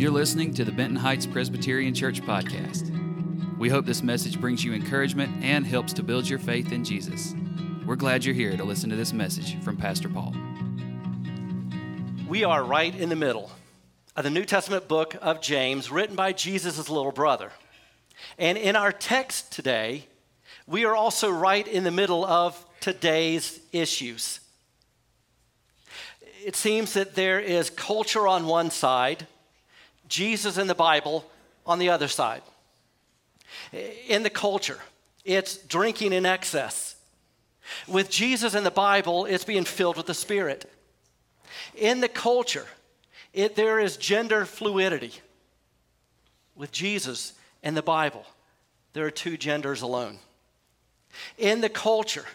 You're 0.00 0.10
listening 0.10 0.54
to 0.54 0.64
the 0.64 0.72
Benton 0.72 0.96
Heights 0.96 1.26
Presbyterian 1.26 1.92
Church 1.92 2.22
podcast. 2.22 2.88
We 3.58 3.68
hope 3.68 3.84
this 3.84 4.02
message 4.02 4.40
brings 4.40 4.64
you 4.64 4.72
encouragement 4.72 5.44
and 5.44 5.66
helps 5.66 5.92
to 5.92 6.02
build 6.02 6.26
your 6.26 6.38
faith 6.38 6.72
in 6.72 6.84
Jesus. 6.84 7.34
We're 7.84 7.96
glad 7.96 8.24
you're 8.24 8.34
here 8.34 8.56
to 8.56 8.64
listen 8.64 8.88
to 8.88 8.96
this 8.96 9.12
message 9.12 9.62
from 9.62 9.76
Pastor 9.76 10.08
Paul. 10.08 10.34
We 12.26 12.44
are 12.44 12.64
right 12.64 12.94
in 12.94 13.10
the 13.10 13.14
middle 13.14 13.50
of 14.16 14.24
the 14.24 14.30
New 14.30 14.46
Testament 14.46 14.88
book 14.88 15.16
of 15.20 15.42
James, 15.42 15.90
written 15.90 16.16
by 16.16 16.32
Jesus' 16.32 16.88
little 16.88 17.12
brother. 17.12 17.52
And 18.38 18.56
in 18.56 18.76
our 18.76 18.92
text 18.92 19.52
today, 19.52 20.06
we 20.66 20.86
are 20.86 20.96
also 20.96 21.28
right 21.28 21.68
in 21.68 21.84
the 21.84 21.90
middle 21.90 22.24
of 22.24 22.64
today's 22.80 23.60
issues. 23.70 24.40
It 26.42 26.56
seems 26.56 26.94
that 26.94 27.16
there 27.16 27.38
is 27.38 27.68
culture 27.68 28.26
on 28.26 28.46
one 28.46 28.70
side 28.70 29.26
Jesus 30.10 30.58
and 30.58 30.68
the 30.68 30.74
Bible 30.74 31.24
on 31.64 31.78
the 31.78 31.88
other 31.88 32.08
side. 32.08 32.42
In 34.08 34.22
the 34.22 34.30
culture, 34.30 34.78
it's 35.24 35.56
drinking 35.56 36.12
in 36.12 36.26
excess. 36.26 36.96
With 37.86 38.10
Jesus 38.10 38.54
and 38.54 38.66
the 38.66 38.70
Bible, 38.70 39.24
it's 39.24 39.44
being 39.44 39.64
filled 39.64 39.96
with 39.96 40.06
the 40.06 40.14
Spirit. 40.14 40.70
In 41.76 42.00
the 42.00 42.08
culture, 42.08 42.66
it, 43.32 43.54
there 43.54 43.78
is 43.78 43.96
gender 43.96 44.44
fluidity. 44.44 45.12
With 46.56 46.72
Jesus 46.72 47.32
and 47.62 47.76
the 47.76 47.82
Bible, 47.82 48.26
there 48.92 49.06
are 49.06 49.10
two 49.10 49.36
genders 49.36 49.82
alone. 49.82 50.18
In 51.38 51.60
the 51.60 51.68
culture, 51.68 52.26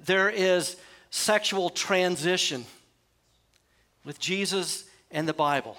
there 0.00 0.30
is 0.30 0.76
sexual 1.10 1.70
transition. 1.70 2.64
With 4.04 4.18
Jesus 4.18 4.84
and 5.10 5.28
the 5.28 5.34
Bible, 5.34 5.78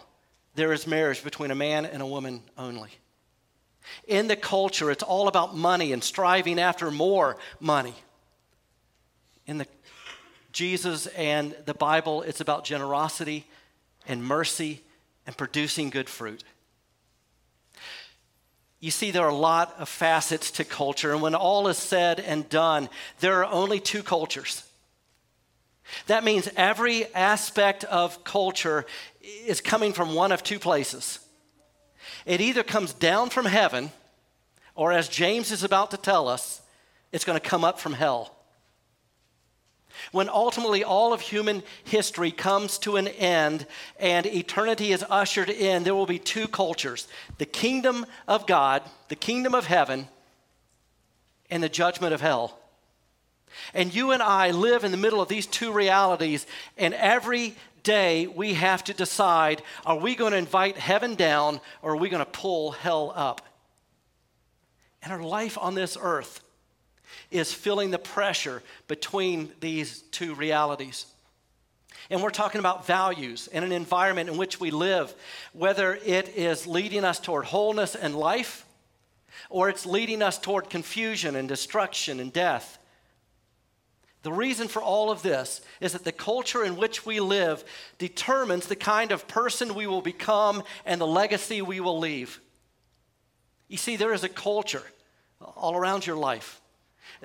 there 0.56 0.74
is 0.74 0.88
marriage 0.88 1.24
between 1.24 1.52
a 1.52 1.56
man 1.56 1.86
and 1.86 2.02
a 2.02 2.08
woman 2.08 2.42
only. 2.58 2.90
In 4.08 4.28
the 4.28 4.36
culture, 4.36 4.90
it's 4.90 5.04
all 5.04 5.28
about 5.28 5.56
money 5.56 5.94
and 5.94 6.04
striving 6.04 6.60
after 6.60 6.90
more 6.90 7.38
money. 7.60 7.94
In 9.46 9.58
the 9.58 9.68
Jesus 10.52 11.08
and 11.08 11.56
the 11.66 11.74
Bible, 11.74 12.22
it's 12.22 12.40
about 12.40 12.64
generosity 12.64 13.46
and 14.08 14.24
mercy 14.24 14.82
and 15.28 15.36
producing 15.36 15.90
good 15.90 16.10
fruit. 16.10 16.44
You 18.80 18.92
see, 18.92 19.12
there 19.12 19.24
are 19.24 19.30
a 19.30 19.36
lot 19.36 19.76
of 19.80 19.90
facets 19.90 20.52
to 20.52 20.64
culture, 20.64 21.12
and 21.12 21.22
when 21.22 21.36
all 21.36 21.68
is 21.68 21.78
said 21.78 22.20
and 22.20 22.48
done, 22.50 22.90
there 23.20 23.44
are 23.44 23.52
only 23.52 23.80
two 23.80 24.04
cultures. 24.04 24.64
That 26.08 26.24
means 26.24 26.50
every 26.56 27.14
aspect 27.14 27.84
of 27.84 28.24
culture 28.24 28.86
is 29.26 29.62
coming 29.62 29.94
from 29.94 30.14
one 30.14 30.32
of 30.32 30.44
two 30.44 30.60
places. 30.60 31.20
It 32.26 32.42
either 32.42 32.64
comes 32.64 32.94
down 32.94 33.30
from 33.30 33.46
heaven, 33.46 33.92
or 34.76 34.92
as 34.92 35.08
James 35.10 35.52
is 35.52 35.64
about 35.64 35.92
to 35.92 35.98
tell 35.98 36.28
us, 36.28 36.62
it's 37.12 37.26
going 37.26 37.40
to 37.40 37.50
come 37.50 37.64
up 37.64 37.80
from 37.80 37.94
hell. 37.94 38.36
When 40.12 40.30
ultimately 40.30 40.84
all 40.84 41.14
of 41.14 41.22
human 41.22 41.64
history 41.86 42.32
comes 42.32 42.78
to 42.80 42.98
an 42.98 43.08
end 43.08 43.66
and 43.98 44.26
eternity 44.26 44.92
is 44.92 45.06
ushered 45.10 45.50
in, 45.50 45.84
there 45.84 45.96
will 45.96 46.06
be 46.06 46.20
two 46.20 46.48
cultures 46.48 47.08
the 47.38 47.46
kingdom 47.46 48.06
of 48.28 48.46
God, 48.46 48.84
the 49.08 49.16
kingdom 49.16 49.56
of 49.56 49.66
heaven, 49.66 50.08
and 51.50 51.64
the 51.64 51.70
judgment 51.70 52.14
of 52.14 52.22
hell. 52.22 52.60
And 53.74 53.96
you 53.96 54.12
and 54.12 54.22
I 54.22 54.52
live 54.52 54.84
in 54.84 54.92
the 54.92 54.98
middle 54.98 55.22
of 55.22 55.30
these 55.30 55.48
two 55.48 55.72
realities, 55.72 56.46
and 56.78 56.94
every 56.94 57.56
day 57.86 58.28
we 58.28 58.56
have 58.56 58.84
to 58.84 58.94
decide 58.94 59.62
are 59.86 59.98
we 59.98 60.16
going 60.16 60.34
to 60.34 60.38
invite 60.38 60.78
heaven 60.78 61.16
down 61.16 61.62
or 61.82 61.94
are 61.94 61.98
we 61.98 62.10
going 62.10 62.26
to 62.26 62.30
pull 62.30 62.72
hell 62.72 63.14
up? 63.16 63.42
And 65.02 65.14
our 65.14 65.24
life 65.24 65.58
on 65.58 65.76
this 65.76 65.98
earth 66.02 66.42
is 67.32 67.54
feeling 67.54 67.92
the 67.92 68.00
pressure 68.00 68.62
between 68.88 69.52
these 69.62 70.02
two 70.12 70.36
realities. 70.36 71.06
And 72.10 72.22
we're 72.22 72.30
talking 72.30 72.60
about 72.60 72.86
values 72.86 73.48
and 73.52 73.64
an 73.64 73.72
environment 73.72 74.30
in 74.30 74.38
which 74.38 74.60
we 74.60 74.72
live, 74.72 75.14
whether 75.54 75.96
it 76.06 76.30
is 76.30 76.68
leading 76.68 77.04
us 77.04 77.20
toward 77.20 77.46
wholeness 77.46 77.96
and 77.96 78.16
life, 78.16 78.66
or 79.50 79.70
it's 79.70 79.86
leading 79.86 80.22
us 80.22 80.38
toward 80.38 80.70
confusion 80.70 81.36
and 81.36 81.48
destruction 81.48 82.20
and 82.20 82.32
death. 82.32 82.78
The 84.26 84.34
reason 84.34 84.68
for 84.68 84.82
all 84.82 85.12
of 85.12 85.22
this 85.22 85.62
is 85.80 85.94
that 85.94 86.04
the 86.04 86.12
culture 86.12 86.64
in 86.64 86.78
which 86.78 87.06
we 87.06 87.20
live 87.20 87.64
determines 88.00 88.66
the 88.66 88.76
kind 88.76 89.12
of 89.12 89.28
person 89.28 89.76
we 89.76 89.86
will 89.86 90.02
become 90.02 90.64
and 90.84 91.00
the 91.00 91.06
legacy 91.06 91.62
we 91.62 91.80
will 91.80 92.00
leave. 92.00 92.42
You 93.68 93.78
see, 93.78 93.98
there 93.98 94.14
is 94.14 94.24
a 94.24 94.30
culture 94.30 94.82
all 95.40 95.76
around 95.76 96.08
your 96.08 96.16
life. 96.16 96.60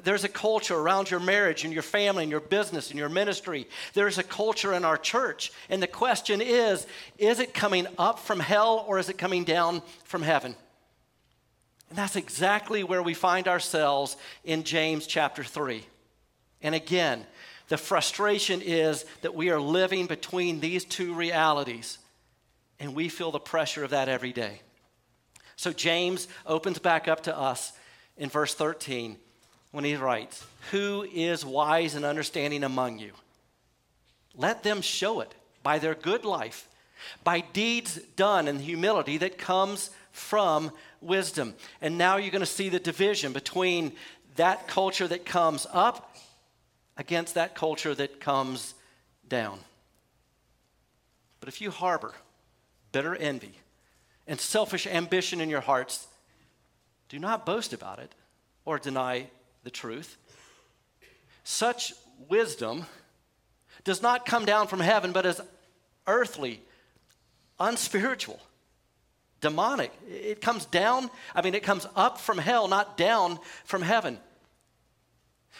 There's 0.04 0.24
a 0.24 0.28
culture 0.28 0.76
around 0.76 1.10
your 1.10 1.20
marriage 1.20 1.64
and 1.64 1.72
your 1.72 1.82
family 1.82 2.24
and 2.24 2.30
your 2.30 2.38
business 2.38 2.90
and 2.90 2.98
your 2.98 3.08
ministry. 3.08 3.66
There's 3.94 4.18
a 4.18 4.22
culture 4.22 4.74
in 4.74 4.84
our 4.84 4.98
church. 4.98 5.52
And 5.70 5.82
the 5.82 5.86
question 5.86 6.42
is 6.42 6.86
is 7.16 7.40
it 7.40 7.54
coming 7.54 7.86
up 7.96 8.18
from 8.18 8.40
hell 8.40 8.84
or 8.86 8.98
is 8.98 9.08
it 9.08 9.16
coming 9.16 9.44
down 9.44 9.80
from 10.04 10.20
heaven? 10.20 10.54
And 11.88 11.96
that's 11.96 12.16
exactly 12.16 12.84
where 12.84 13.02
we 13.02 13.14
find 13.14 13.48
ourselves 13.48 14.18
in 14.44 14.64
James 14.64 15.06
chapter 15.06 15.42
3. 15.42 15.86
And 16.62 16.74
again, 16.74 17.26
the 17.68 17.76
frustration 17.76 18.62
is 18.62 19.04
that 19.22 19.34
we 19.34 19.50
are 19.50 19.60
living 19.60 20.06
between 20.06 20.60
these 20.60 20.84
two 20.84 21.14
realities, 21.14 21.98
and 22.78 22.94
we 22.94 23.08
feel 23.08 23.30
the 23.30 23.38
pressure 23.38 23.84
of 23.84 23.90
that 23.90 24.08
every 24.08 24.32
day. 24.32 24.60
So 25.56 25.72
James 25.72 26.26
opens 26.46 26.78
back 26.78 27.06
up 27.06 27.24
to 27.24 27.36
us 27.36 27.72
in 28.16 28.28
verse 28.28 28.54
13 28.54 29.16
when 29.70 29.84
he 29.84 29.94
writes, 29.94 30.44
Who 30.70 31.06
is 31.12 31.44
wise 31.44 31.94
and 31.94 32.04
understanding 32.04 32.64
among 32.64 32.98
you? 32.98 33.12
Let 34.34 34.62
them 34.62 34.80
show 34.80 35.20
it 35.20 35.34
by 35.62 35.78
their 35.78 35.94
good 35.94 36.24
life, 36.24 36.68
by 37.24 37.40
deeds 37.40 37.96
done 38.16 38.48
in 38.48 38.58
humility 38.58 39.18
that 39.18 39.38
comes 39.38 39.90
from 40.12 40.72
wisdom. 41.00 41.54
And 41.80 41.98
now 41.98 42.16
you're 42.16 42.30
going 42.30 42.40
to 42.40 42.46
see 42.46 42.68
the 42.68 42.80
division 42.80 43.32
between 43.32 43.92
that 44.36 44.66
culture 44.66 45.06
that 45.08 45.24
comes 45.24 45.66
up 45.72 46.16
against 47.00 47.34
that 47.34 47.54
culture 47.54 47.94
that 47.94 48.20
comes 48.20 48.74
down. 49.26 49.58
But 51.40 51.48
if 51.48 51.62
you 51.62 51.70
harbor 51.70 52.12
bitter 52.92 53.16
envy 53.16 53.54
and 54.26 54.38
selfish 54.38 54.86
ambition 54.86 55.40
in 55.40 55.48
your 55.48 55.62
hearts, 55.62 56.06
do 57.08 57.18
not 57.18 57.46
boast 57.46 57.72
about 57.72 58.00
it 58.00 58.14
or 58.66 58.78
deny 58.78 59.28
the 59.64 59.70
truth. 59.70 60.18
Such 61.42 61.94
wisdom 62.28 62.84
does 63.82 64.02
not 64.02 64.26
come 64.26 64.44
down 64.44 64.66
from 64.66 64.80
heaven, 64.80 65.12
but 65.12 65.24
is 65.24 65.40
earthly, 66.06 66.60
unspiritual, 67.58 68.38
demonic. 69.40 69.90
It 70.06 70.42
comes 70.42 70.66
down, 70.66 71.08
I 71.34 71.40
mean, 71.40 71.54
it 71.54 71.62
comes 71.62 71.86
up 71.96 72.20
from 72.20 72.36
hell, 72.36 72.68
not 72.68 72.98
down 72.98 73.38
from 73.64 73.80
heaven. 73.80 74.18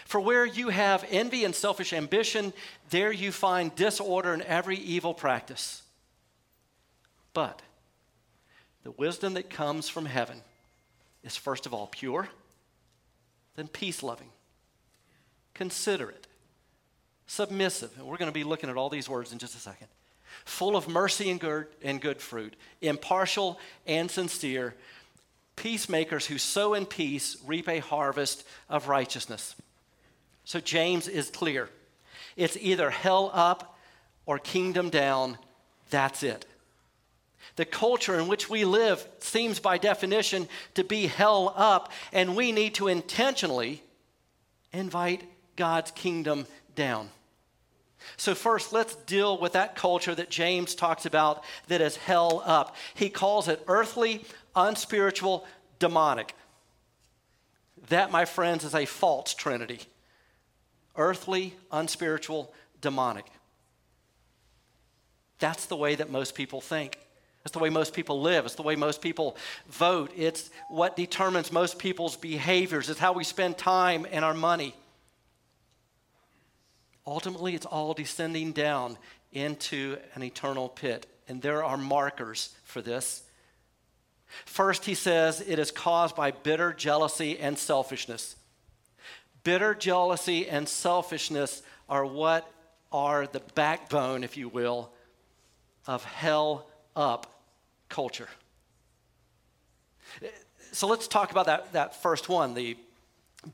For 0.04 0.20
where 0.20 0.46
you 0.46 0.68
have 0.68 1.04
envy 1.10 1.44
and 1.44 1.54
selfish 1.54 1.92
ambition, 1.92 2.52
there 2.90 3.12
you 3.12 3.32
find 3.32 3.74
disorder 3.74 4.32
and 4.32 4.42
every 4.42 4.76
evil 4.76 5.14
practice. 5.14 5.82
But 7.32 7.62
the 8.82 8.90
wisdom 8.92 9.34
that 9.34 9.50
comes 9.50 9.88
from 9.88 10.06
heaven 10.06 10.40
is 11.22 11.36
first 11.36 11.66
of 11.66 11.74
all 11.74 11.86
pure, 11.86 12.28
then 13.56 13.68
peace 13.68 14.02
loving, 14.02 14.30
considerate, 15.54 16.26
submissive. 17.26 17.92
And 17.98 18.06
we're 18.06 18.16
going 18.16 18.30
to 18.30 18.32
be 18.32 18.44
looking 18.44 18.70
at 18.70 18.76
all 18.76 18.88
these 18.88 19.08
words 19.08 19.32
in 19.32 19.38
just 19.38 19.54
a 19.54 19.58
second. 19.58 19.88
Full 20.44 20.76
of 20.76 20.88
mercy 20.88 21.30
and 21.30 21.40
good, 21.40 21.66
and 21.82 22.00
good 22.00 22.20
fruit, 22.20 22.54
impartial 22.80 23.58
and 23.86 24.10
sincere, 24.10 24.74
peacemakers 25.56 26.26
who 26.26 26.38
sow 26.38 26.74
in 26.74 26.86
peace 26.86 27.36
reap 27.44 27.68
a 27.68 27.80
harvest 27.80 28.44
of 28.68 28.88
righteousness. 28.88 29.54
So 30.44 30.60
James 30.60 31.08
is 31.08 31.30
clear. 31.30 31.68
It's 32.36 32.56
either 32.56 32.90
hell 32.90 33.30
up 33.32 33.76
or 34.26 34.38
kingdom 34.38 34.90
down. 34.90 35.38
That's 35.90 36.22
it. 36.22 36.46
The 37.56 37.64
culture 37.64 38.18
in 38.18 38.28
which 38.28 38.48
we 38.48 38.64
live 38.64 39.06
seems, 39.18 39.58
by 39.58 39.78
definition, 39.78 40.48
to 40.74 40.84
be 40.84 41.06
hell 41.06 41.52
up, 41.56 41.92
and 42.12 42.36
we 42.36 42.52
need 42.52 42.74
to 42.76 42.88
intentionally 42.88 43.82
invite 44.72 45.24
God's 45.56 45.90
kingdom 45.90 46.46
down. 46.74 47.10
So, 48.16 48.34
first, 48.34 48.72
let's 48.72 48.94
deal 48.94 49.38
with 49.38 49.52
that 49.52 49.76
culture 49.76 50.14
that 50.14 50.30
James 50.30 50.74
talks 50.74 51.04
about 51.04 51.44
that 51.68 51.82
is 51.82 51.96
hell 51.96 52.42
up. 52.46 52.76
He 52.94 53.10
calls 53.10 53.46
it 53.48 53.62
earthly, 53.66 54.24
unspiritual, 54.56 55.46
demonic. 55.78 56.34
That, 57.88 58.10
my 58.10 58.24
friends, 58.24 58.64
is 58.64 58.74
a 58.74 58.86
false 58.86 59.34
trinity 59.34 59.80
earthly, 60.96 61.54
unspiritual, 61.70 62.52
demonic. 62.80 63.26
That's 65.38 65.66
the 65.66 65.76
way 65.76 65.94
that 65.94 66.10
most 66.10 66.34
people 66.34 66.60
think. 66.60 66.98
It's 67.44 67.52
the 67.52 67.58
way 67.58 67.70
most 67.70 67.94
people 67.94 68.20
live. 68.20 68.44
It's 68.44 68.54
the 68.54 68.62
way 68.62 68.76
most 68.76 69.00
people 69.00 69.36
vote. 69.68 70.12
It's 70.14 70.50
what 70.68 70.94
determines 70.96 71.50
most 71.50 71.78
people's 71.78 72.16
behaviors. 72.16 72.90
It's 72.90 73.00
how 73.00 73.14
we 73.14 73.24
spend 73.24 73.56
time 73.56 74.06
and 74.10 74.24
our 74.24 74.34
money. 74.34 74.74
Ultimately, 77.06 77.54
it's 77.54 77.64
all 77.64 77.94
descending 77.94 78.52
down 78.52 78.98
into 79.32 79.96
an 80.14 80.22
eternal 80.22 80.68
pit. 80.68 81.06
And 81.28 81.40
there 81.40 81.64
are 81.64 81.78
markers 81.78 82.54
for 82.64 82.82
this. 82.82 83.22
First, 84.44 84.84
he 84.84 84.94
says 84.94 85.40
it 85.40 85.58
is 85.58 85.70
caused 85.70 86.14
by 86.14 86.30
bitter 86.32 86.72
jealousy 86.72 87.38
and 87.38 87.58
selfishness. 87.58 88.36
Bitter 89.42 89.74
jealousy 89.74 90.48
and 90.48 90.68
selfishness 90.68 91.62
are 91.88 92.04
what 92.04 92.50
are 92.92 93.26
the 93.26 93.40
backbone, 93.54 94.24
if 94.24 94.36
you 94.36 94.48
will, 94.48 94.90
of 95.86 96.04
hell 96.04 96.66
up 96.94 97.26
culture. 97.88 98.28
So 100.72 100.86
let's 100.86 101.08
talk 101.08 101.30
about 101.30 101.46
that, 101.46 101.72
that 101.72 102.02
first 102.02 102.28
one, 102.28 102.54
the 102.54 102.76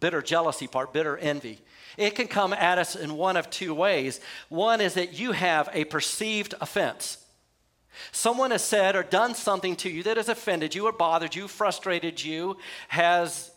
bitter 0.00 0.22
jealousy 0.22 0.66
part, 0.66 0.92
bitter 0.92 1.16
envy. 1.16 1.60
It 1.96 2.14
can 2.14 2.28
come 2.28 2.52
at 2.52 2.78
us 2.78 2.96
in 2.96 3.16
one 3.16 3.36
of 3.36 3.48
two 3.48 3.74
ways. 3.74 4.20
One 4.48 4.80
is 4.80 4.94
that 4.94 5.18
you 5.18 5.32
have 5.32 5.68
a 5.72 5.84
perceived 5.84 6.54
offense. 6.60 7.18
Someone 8.12 8.50
has 8.50 8.62
said 8.62 8.96
or 8.96 9.02
done 9.02 9.34
something 9.34 9.76
to 9.76 9.88
you 9.88 10.02
that 10.02 10.18
has 10.18 10.28
offended 10.28 10.74
you 10.74 10.86
or 10.86 10.92
bothered 10.92 11.34
you, 11.34 11.48
frustrated 11.48 12.22
you, 12.22 12.58
has 12.88 13.50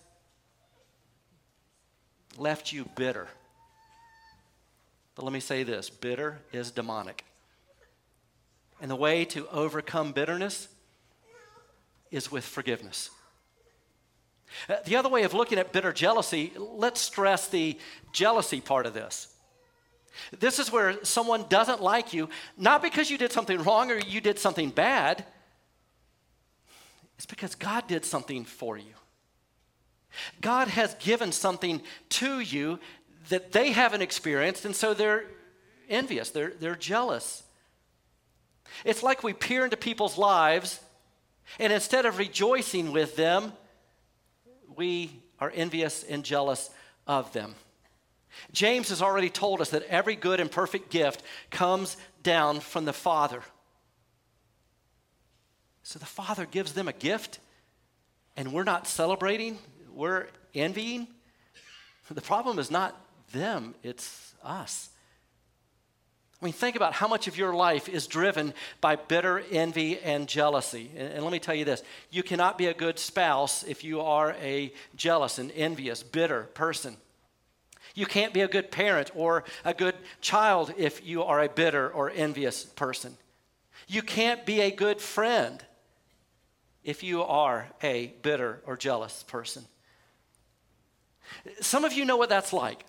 left 2.40 2.72
you 2.72 2.86
bitter. 2.96 3.28
But 5.16 5.24
let 5.24 5.34
me 5.34 5.40
say 5.40 5.64
this 5.64 5.90
bitter 5.90 6.40
is 6.54 6.72
demonic. 6.72 7.26
And 8.82 8.90
the 8.90 8.96
way 8.96 9.26
to 9.26 9.48
overcome 9.50 10.14
bitterness 10.14 10.70
is 12.12 12.32
with 12.32 12.46
forgiveness. 12.46 13.10
Uh, 14.68 14.76
the 14.86 14.96
other 14.96 15.10
way 15.10 15.24
of 15.24 15.34
looking 15.34 15.60
at 15.60 15.72
bitter 15.72 15.92
jealousy, 15.92 16.52
let's 16.58 17.02
stress 17.02 17.48
the 17.48 17.78
jealousy 18.14 18.62
part 18.62 18.86
of 18.86 18.94
this. 18.94 19.28
This 20.40 20.60
is 20.60 20.72
where 20.72 21.04
someone 21.04 21.46
doesn't 21.50 21.82
like 21.82 22.14
you, 22.14 22.30
not 22.58 22.82
because 22.82 23.12
you 23.12 23.18
did 23.18 23.32
something 23.32 23.62
wrong 23.64 23.92
or 23.92 24.00
you 24.00 24.22
did 24.22 24.40
something 24.40 24.70
bad, 24.70 25.26
it's 27.18 27.26
because 27.26 27.56
God 27.56 27.88
did 27.88 28.06
something 28.06 28.46
for 28.46 28.78
you. 28.78 28.94
God 30.42 30.68
has 30.70 30.94
given 30.96 31.32
something 31.32 31.82
to 32.10 32.40
you 32.40 32.80
that 33.30 33.52
they 33.52 33.72
haven't 33.72 34.02
experienced, 34.02 34.66
and 34.66 34.76
so 34.76 34.94
they're 34.94 35.26
envious, 35.90 36.32
they're, 36.32 36.54
they're 36.60 36.76
jealous. 36.76 37.44
It's 38.86 39.04
like 39.04 39.24
we 39.24 39.34
peer 39.34 39.64
into 39.64 39.78
people's 39.78 40.18
lives, 40.18 40.80
and 41.60 41.74
instead 41.74 42.06
of 42.06 42.18
rejoicing 42.18 42.92
with 42.92 43.16
them, 43.16 43.54
we 44.76 45.12
are 45.40 45.52
envious 45.54 46.04
and 46.04 46.24
jealous 46.24 46.70
of 47.08 47.32
them. 47.34 47.56
James 48.52 48.90
has 48.90 49.02
already 49.02 49.30
told 49.30 49.60
us 49.62 49.72
that 49.72 49.84
every 49.84 50.16
good 50.16 50.40
and 50.40 50.52
perfect 50.52 50.90
gift 50.90 51.24
comes 51.50 51.98
down 52.24 52.60
from 52.60 52.86
the 52.86 52.94
Father. 52.94 53.42
So 55.84 55.98
the 56.00 56.06
Father 56.06 56.46
gives 56.46 56.74
them 56.74 56.88
a 56.88 56.94
gift, 56.94 57.40
and 58.38 58.54
we're 58.54 58.64
not 58.64 58.88
celebrating, 58.88 59.58
we're 60.00 60.28
envying. 60.56 61.08
The 62.10 62.22
problem 62.22 62.58
is 62.58 62.72
not 62.72 62.96
them, 63.34 63.76
it's 63.84 64.34
us. 64.44 64.90
I 66.42 66.46
mean, 66.46 66.54
think 66.54 66.78
about 66.78 66.94
how 66.94 67.10
much 67.10 67.28
of 67.28 67.38
your 67.38 67.54
life 67.54 67.90
is 67.90 68.08
driven 68.08 68.54
by 68.80 68.96
bitter 68.96 69.44
envy 69.52 70.00
and 70.00 70.26
jealousy. 70.26 70.90
And, 70.96 71.14
and, 71.16 71.24
let 71.24 71.34
me 71.34 71.40
tell 71.40 71.54
you 71.54 71.66
this 71.66 71.84
you 72.10 72.24
cannot 72.24 72.58
be 72.58 72.68
a 72.68 72.74
good 72.74 72.98
spouse 72.98 73.64
if 73.64 73.84
you 73.84 74.00
are 74.00 74.38
a 74.42 74.72
jealous 74.96 75.38
and 75.38 75.52
envious, 75.52 76.02
bitter 76.02 76.44
person. 76.54 76.96
You 77.94 78.06
can't 78.06 78.34
be 78.34 78.42
a 78.42 78.48
good 78.48 78.72
parent 78.72 79.12
or 79.16 79.44
a 79.66 79.74
good 79.74 79.96
child 80.22 80.74
if 80.78 81.06
you 81.06 81.24
are 81.24 81.44
a 81.44 81.50
bitter 81.50 81.90
or 81.90 82.10
envious 82.10 82.64
person. 82.64 83.18
You 83.90 84.02
can't 84.02 84.46
be 84.46 84.62
a 84.62 84.72
good 84.72 85.02
friend 85.02 85.62
if 86.86 87.04
you 87.04 87.24
are 87.24 87.68
a 87.84 88.14
bitter 88.22 88.62
or 88.66 88.78
jealous 88.78 89.24
person. 89.28 89.66
Some 91.62 91.86
of 91.86 91.94
you 91.94 92.06
know 92.06 92.18
what 92.18 92.30
that's 92.30 92.54
like. 92.54 92.86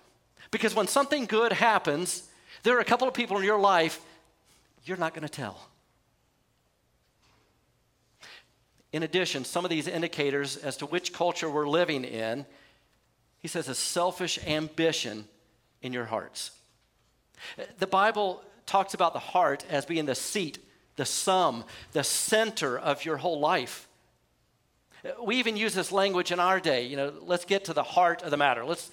Because 0.51 0.75
when 0.75 0.87
something 0.87 1.27
good 1.27 1.53
happens, 1.53 2.29
there 2.63 2.77
are 2.77 2.81
a 2.81 2.85
couple 2.85 3.07
of 3.07 3.15
people 3.15 3.39
in 3.39 3.45
your 3.45 3.61
life 3.61 4.01
you're 4.85 4.97
not 4.97 5.15
going 5.15 5.27
to 5.27 5.33
tell. 5.33 5.61
In 8.93 9.03
addition, 9.03 9.45
some 9.45 9.65
of 9.65 9.71
these 9.71 9.87
indicators 9.87 10.57
as 10.57 10.77
to 10.79 10.87
which 10.87 11.13
culture 11.13 11.49
we're 11.49 11.69
living 11.69 12.05
in, 12.05 12.45
he 13.39 13.49
says, 13.49 13.69
a 13.69 13.75
selfish 13.75 14.39
ambition 14.47 15.27
in 15.81 15.93
your 15.93 16.07
hearts. 16.07 16.51
The 17.79 17.87
Bible 17.87 18.43
talks 18.67 18.95
about 18.95 19.13
the 19.13 19.21
heart 19.21 19.65
as 19.71 19.85
being 19.85 20.07
the 20.07 20.15
seat, 20.15 20.59
the 20.97 21.05
sum, 21.05 21.65
the 21.93 22.05
center 22.05 22.79
of 22.79 23.05
your 23.05 23.17
whole 23.17 23.39
life. 23.39 23.87
We 25.23 25.37
even 25.37 25.57
use 25.57 25.75
this 25.75 25.93
language 25.93 26.33
in 26.33 26.41
our 26.41 26.61
day. 26.61 26.87
You 26.87 26.97
know, 26.97 27.13
let's 27.23 27.45
get 27.45 27.65
to 27.67 27.73
the 27.73 27.83
heart 27.83 28.23
of 28.23 28.31
the 28.31 28.37
matter. 28.37 28.65
Let's 28.65 28.91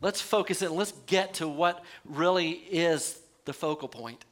Let's 0.00 0.20
focus 0.20 0.62
in. 0.62 0.74
Let's 0.74 0.92
get 1.06 1.34
to 1.34 1.48
what 1.48 1.82
really 2.04 2.50
is 2.50 3.18
the 3.44 3.52
focal 3.52 3.88
point. 3.88 4.24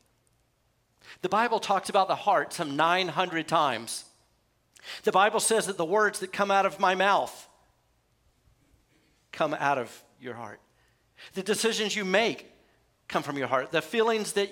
The 1.22 1.28
Bible 1.28 1.58
talks 1.58 1.88
about 1.88 2.08
the 2.08 2.16
heart 2.16 2.52
some 2.52 2.76
900 2.76 3.48
times. 3.48 4.04
The 5.04 5.12
Bible 5.12 5.40
says 5.40 5.66
that 5.66 5.78
the 5.78 5.84
words 5.84 6.20
that 6.20 6.32
come 6.32 6.50
out 6.50 6.66
of 6.66 6.78
my 6.78 6.94
mouth 6.94 7.48
come 9.32 9.54
out 9.54 9.78
of 9.78 10.04
your 10.20 10.34
heart. 10.34 10.60
The 11.32 11.42
decisions 11.42 11.96
you 11.96 12.04
make 12.04 12.50
come 13.08 13.22
from 13.22 13.38
your 13.38 13.48
heart. 13.48 13.72
The 13.72 13.82
feelings 13.82 14.32
that 14.34 14.50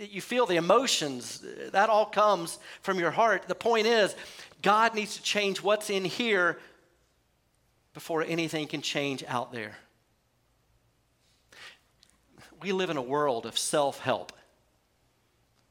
you 0.00 0.20
feel, 0.20 0.46
the 0.46 0.56
emotions, 0.56 1.44
that 1.72 1.90
all 1.90 2.06
comes 2.06 2.58
from 2.82 2.98
your 2.98 3.10
heart. 3.10 3.48
The 3.48 3.54
point 3.54 3.86
is, 3.86 4.14
God 4.62 4.94
needs 4.94 5.16
to 5.16 5.22
change 5.22 5.62
what's 5.62 5.90
in 5.90 6.04
here 6.04 6.58
before 7.94 8.22
anything 8.22 8.66
can 8.66 8.82
change 8.82 9.24
out 9.26 9.52
there 9.52 9.76
we 12.62 12.72
live 12.72 12.90
in 12.90 12.96
a 12.96 13.02
world 13.02 13.46
of 13.46 13.58
self 13.58 13.98
help. 14.00 14.32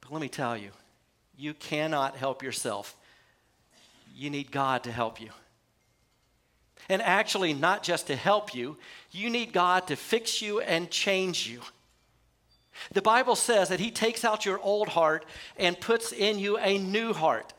But 0.01 0.11
let 0.11 0.21
me 0.21 0.29
tell 0.29 0.57
you, 0.57 0.71
you 1.37 1.53
cannot 1.53 2.15
help 2.15 2.43
yourself. 2.43 2.95
You 4.15 4.29
need 4.29 4.51
God 4.51 4.83
to 4.83 4.91
help 4.91 5.21
you. 5.21 5.29
And 6.89 7.01
actually, 7.01 7.53
not 7.53 7.83
just 7.83 8.07
to 8.07 8.15
help 8.15 8.55
you, 8.55 8.77
you 9.11 9.29
need 9.29 9.53
God 9.53 9.87
to 9.87 9.95
fix 9.95 10.41
you 10.41 10.59
and 10.61 10.89
change 10.89 11.47
you. 11.47 11.61
The 12.91 13.01
Bible 13.01 13.35
says 13.35 13.69
that 13.69 13.79
He 13.79 13.91
takes 13.91 14.23
out 14.23 14.45
your 14.45 14.59
old 14.59 14.89
heart 14.89 15.25
and 15.57 15.79
puts 15.79 16.11
in 16.11 16.39
you 16.39 16.57
a 16.57 16.77
new 16.77 17.13
heart. 17.13 17.53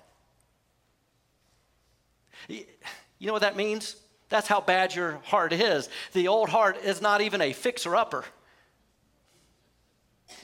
You 2.48 3.26
know 3.26 3.32
what 3.32 3.42
that 3.42 3.56
means? 3.56 3.96
That's 4.28 4.48
how 4.48 4.60
bad 4.60 4.94
your 4.94 5.20
heart 5.24 5.52
is. 5.52 5.88
The 6.12 6.28
old 6.28 6.48
heart 6.48 6.78
is 6.82 7.02
not 7.02 7.20
even 7.20 7.42
a 7.42 7.52
fixer 7.52 7.96
upper. 7.96 8.24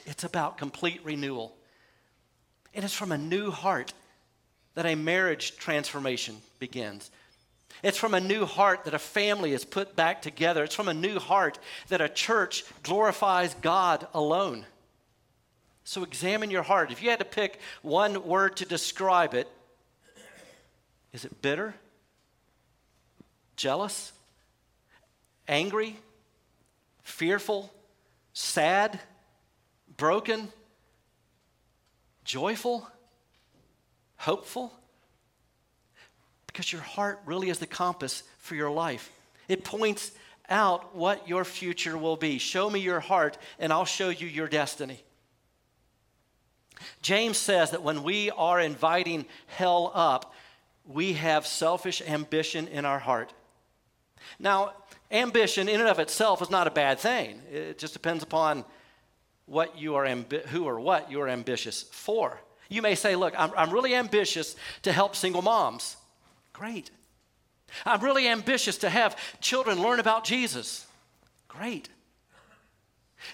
It's 0.05 0.23
about 0.23 0.57
complete 0.57 1.01
renewal. 1.03 1.55
And 2.73 2.85
it's 2.85 2.93
from 2.93 3.11
a 3.11 3.17
new 3.17 3.49
heart 3.49 3.93
that 4.75 4.85
a 4.85 4.95
marriage 4.95 5.57
transformation 5.57 6.37
begins. 6.59 7.09
It's 7.83 7.97
from 7.97 8.13
a 8.13 8.19
new 8.19 8.45
heart 8.45 8.85
that 8.85 8.93
a 8.93 8.99
family 8.99 9.53
is 9.53 9.63
put 9.63 9.95
back 9.95 10.21
together. 10.21 10.63
It's 10.63 10.75
from 10.75 10.87
a 10.87 10.93
new 10.93 11.19
heart 11.19 11.59
that 11.89 12.01
a 12.01 12.09
church 12.09 12.63
glorifies 12.83 13.53
God 13.55 14.07
alone. 14.13 14.65
So 15.83 16.03
examine 16.03 16.51
your 16.51 16.63
heart. 16.63 16.91
If 16.91 17.03
you 17.03 17.09
had 17.09 17.19
to 17.19 17.25
pick 17.25 17.59
one 17.81 18.25
word 18.25 18.57
to 18.57 18.65
describe 18.65 19.33
it, 19.33 19.47
is 21.13 21.23
it 21.23 21.41
bitter? 21.41 21.75
Jealous? 23.55 24.11
Angry? 25.47 25.97
Fearful? 27.03 27.71
Sad? 28.33 28.99
broken, 29.97 30.47
joyful, 32.23 32.87
hopeful? 34.17 34.71
Because 36.57 36.73
your 36.73 36.81
heart 36.81 37.21
really 37.27 37.51
is 37.51 37.59
the 37.59 37.67
compass 37.67 38.23
for 38.39 38.55
your 38.55 38.71
life. 38.71 39.11
It 39.47 39.63
points 39.63 40.11
out 40.49 40.95
what 40.95 41.29
your 41.29 41.45
future 41.45 41.95
will 41.95 42.15
be. 42.15 42.39
Show 42.39 42.67
me 42.67 42.79
your 42.79 42.99
heart, 42.99 43.37
and 43.59 43.71
I'll 43.71 43.85
show 43.85 44.09
you 44.09 44.25
your 44.25 44.47
destiny. 44.47 45.03
James 47.03 47.37
says 47.37 47.69
that 47.69 47.83
when 47.83 48.01
we 48.01 48.31
are 48.31 48.59
inviting 48.59 49.27
hell 49.45 49.91
up, 49.93 50.33
we 50.83 51.13
have 51.13 51.45
selfish 51.45 52.01
ambition 52.01 52.67
in 52.69 52.85
our 52.85 52.97
heart. 52.97 53.33
Now, 54.39 54.73
ambition 55.11 55.69
in 55.69 55.79
and 55.79 55.89
of 55.89 55.99
itself 55.99 56.41
is 56.41 56.49
not 56.49 56.65
a 56.65 56.71
bad 56.71 56.97
thing. 56.97 57.39
It 57.51 57.77
just 57.77 57.93
depends 57.93 58.23
upon 58.23 58.65
what 59.45 59.77
you 59.77 59.93
are 59.93 60.05
ambi- 60.05 60.45
who 60.47 60.63
or 60.63 60.79
what 60.79 61.11
you 61.11 61.21
are 61.21 61.29
ambitious 61.29 61.83
for. 61.83 62.41
You 62.67 62.81
may 62.81 62.95
say, 62.95 63.15
Look, 63.15 63.35
I'm, 63.37 63.51
I'm 63.55 63.69
really 63.69 63.93
ambitious 63.93 64.55
to 64.81 64.91
help 64.91 65.15
single 65.15 65.43
moms. 65.43 65.97
Great. 66.57 66.89
I'm 67.85 68.01
really 68.01 68.27
ambitious 68.27 68.79
to 68.79 68.89
have 68.89 69.15
children 69.41 69.79
learn 69.81 69.99
about 69.99 70.23
Jesus. 70.23 70.87
Great. 71.47 71.87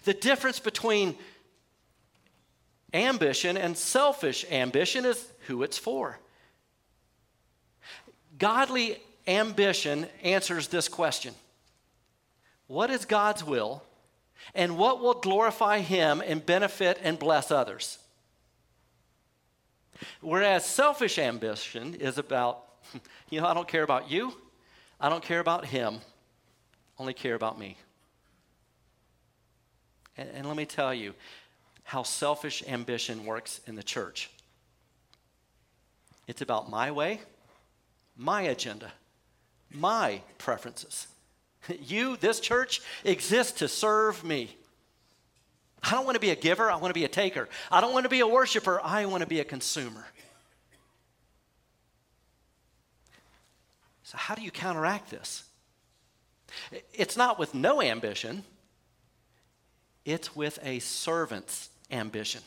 The 0.04 0.14
difference 0.14 0.60
between 0.60 1.16
ambition 2.94 3.56
and 3.56 3.78
selfish 3.78 4.46
ambition 4.52 5.06
is 5.06 5.26
who 5.48 5.64
it's 5.64 5.78
for. 5.78 6.20
Godly 8.38 8.98
ambition 9.26 10.08
answers 10.22 10.68
this 10.68 10.90
question 10.90 11.34
What 12.68 12.90
is 12.90 13.06
God's 13.06 13.44
will, 13.44 13.84
and 14.54 14.78
what 14.78 15.00
will 15.00 15.14
glorify 15.14 15.80
Him 15.80 16.22
and 16.26 16.46
benefit 16.46 17.00
and 17.02 17.18
bless 17.18 17.52
others? 17.52 18.00
Whereas 20.20 20.66
selfish 20.66 21.18
ambition 21.18 21.96
is 21.96 22.18
about, 22.18 22.66
you 23.30 23.42
know, 23.42 23.48
I 23.48 23.54
don't 23.54 23.68
care 23.68 23.84
about 23.84 24.10
you, 24.10 24.34
I 25.00 25.10
don't 25.10 25.24
care 25.24 25.40
about 25.40 25.66
Him, 25.66 26.00
only 26.98 27.14
care 27.14 27.36
about 27.36 27.60
me. 27.60 27.78
And, 30.18 30.30
and 30.34 30.48
let 30.48 30.58
me 30.58 30.66
tell 30.66 30.94
you 30.94 31.14
how 31.84 32.04
selfish 32.04 32.64
ambition 32.68 33.26
works 33.26 33.62
in 33.68 33.76
the 33.76 33.84
church. 33.84 34.30
It's 36.28 36.42
about 36.42 36.70
my 36.70 36.92
way, 36.92 37.20
my 38.16 38.44
agenda, 38.44 38.92
my 39.72 40.22
preferences. 40.38 41.08
You, 41.80 42.18
this 42.18 42.42
church, 42.42 42.82
exists 43.06 43.60
to 43.60 43.70
serve 43.70 44.22
me. 44.26 44.54
I 45.82 45.92
don't 45.92 46.04
want 46.04 46.16
to 46.16 46.20
be 46.20 46.30
a 46.30 46.36
giver, 46.36 46.70
I 46.70 46.76
want 46.76 46.94
to 46.94 47.00
be 47.00 47.06
a 47.06 47.10
taker. 47.10 47.48
I 47.72 47.80
don't 47.80 47.94
want 47.94 48.04
to 48.04 48.10
be 48.10 48.20
a 48.20 48.28
worshiper, 48.28 48.82
I 48.84 49.06
want 49.06 49.22
to 49.22 49.28
be 49.28 49.40
a 49.40 49.46
consumer. 49.46 50.06
So, 54.14 54.20
how 54.20 54.36
do 54.36 54.44
you 54.44 54.52
counteract 54.52 55.10
this? 55.10 55.44
It's 56.94 57.18
not 57.18 57.40
with 57.40 57.56
no 57.56 57.82
ambition, 57.82 58.44
it's 60.06 60.36
with 60.36 60.60
a 60.62 60.80
servant's 60.80 61.70
ambition. 61.92 62.42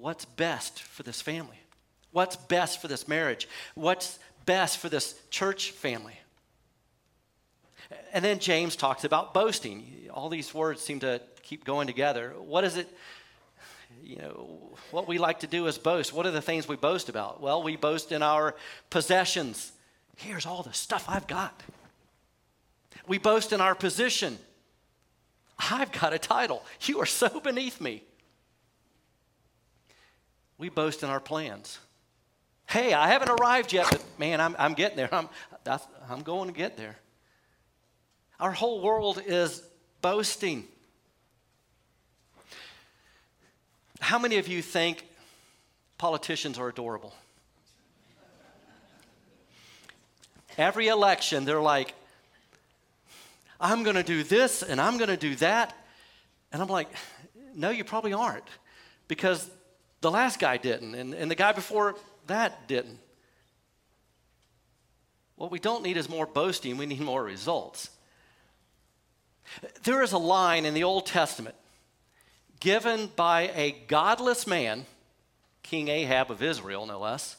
What's 0.00 0.24
best 0.24 0.82
for 0.82 1.02
this 1.02 1.20
family? 1.20 1.58
What's 2.12 2.36
best 2.36 2.80
for 2.80 2.88
this 2.88 3.06
marriage? 3.06 3.48
What's 3.74 4.18
best 4.46 4.78
for 4.78 4.88
this 4.88 5.14
church 5.28 5.72
family? 5.72 6.18
And 8.14 8.24
then 8.24 8.38
James 8.38 8.76
talks 8.76 9.04
about 9.04 9.34
boasting. 9.34 10.08
All 10.10 10.30
these 10.30 10.54
words 10.54 10.80
seem 10.80 11.00
to 11.00 11.20
keep 11.42 11.64
going 11.64 11.86
together. 11.86 12.32
What 12.38 12.64
is 12.64 12.76
it? 12.78 12.88
You 14.02 14.16
know, 14.16 14.76
what 14.90 15.06
we 15.06 15.18
like 15.18 15.40
to 15.40 15.46
do 15.46 15.66
is 15.66 15.76
boast. 15.76 16.14
What 16.14 16.24
are 16.24 16.30
the 16.30 16.40
things 16.40 16.66
we 16.66 16.76
boast 16.76 17.10
about? 17.10 17.42
Well, 17.42 17.62
we 17.62 17.76
boast 17.76 18.12
in 18.12 18.22
our 18.22 18.54
possessions. 18.88 19.72
Here's 20.18 20.46
all 20.46 20.64
the 20.64 20.72
stuff 20.72 21.04
I've 21.08 21.28
got. 21.28 21.62
We 23.06 23.18
boast 23.18 23.52
in 23.52 23.60
our 23.60 23.76
position. 23.76 24.36
I've 25.70 25.92
got 25.92 26.12
a 26.12 26.18
title. 26.18 26.64
You 26.82 26.98
are 26.98 27.06
so 27.06 27.38
beneath 27.38 27.80
me. 27.80 28.02
We 30.58 30.70
boast 30.70 31.04
in 31.04 31.08
our 31.08 31.20
plans. 31.20 31.78
Hey, 32.66 32.92
I 32.94 33.06
haven't 33.08 33.30
arrived 33.30 33.72
yet, 33.72 33.86
but 33.90 34.04
man, 34.18 34.40
I'm, 34.40 34.56
I'm 34.58 34.74
getting 34.74 34.96
there. 34.96 35.08
I'm, 35.14 35.28
I'm 36.08 36.22
going 36.22 36.48
to 36.48 36.54
get 36.54 36.76
there. 36.76 36.96
Our 38.40 38.50
whole 38.50 38.80
world 38.80 39.22
is 39.24 39.62
boasting. 40.02 40.64
How 44.00 44.18
many 44.18 44.38
of 44.38 44.48
you 44.48 44.62
think 44.62 45.06
politicians 45.96 46.58
are 46.58 46.68
adorable? 46.68 47.14
Every 50.58 50.88
election, 50.88 51.44
they're 51.44 51.60
like, 51.60 51.94
I'm 53.60 53.84
going 53.84 53.96
to 53.96 54.02
do 54.02 54.22
this 54.22 54.62
and 54.62 54.80
I'm 54.80 54.98
going 54.98 55.08
to 55.08 55.16
do 55.16 55.36
that. 55.36 55.74
And 56.52 56.60
I'm 56.60 56.68
like, 56.68 56.88
no, 57.54 57.70
you 57.70 57.84
probably 57.84 58.12
aren't 58.12 58.44
because 59.06 59.48
the 60.00 60.10
last 60.10 60.38
guy 60.38 60.56
didn't 60.56 60.94
and, 60.94 61.14
and 61.14 61.30
the 61.30 61.34
guy 61.34 61.52
before 61.52 61.94
that 62.26 62.68
didn't. 62.68 62.98
What 65.36 65.50
we 65.50 65.60
don't 65.60 65.84
need 65.84 65.96
is 65.96 66.08
more 66.08 66.26
boasting, 66.26 66.76
we 66.76 66.86
need 66.86 67.00
more 67.00 67.22
results. 67.22 67.90
There 69.84 70.02
is 70.02 70.12
a 70.12 70.18
line 70.18 70.66
in 70.66 70.74
the 70.74 70.84
Old 70.84 71.06
Testament 71.06 71.54
given 72.60 73.10
by 73.14 73.52
a 73.54 73.70
godless 73.86 74.46
man, 74.46 74.84
King 75.62 75.88
Ahab 75.88 76.30
of 76.30 76.42
Israel, 76.42 76.86
no 76.86 76.98
less. 76.98 77.36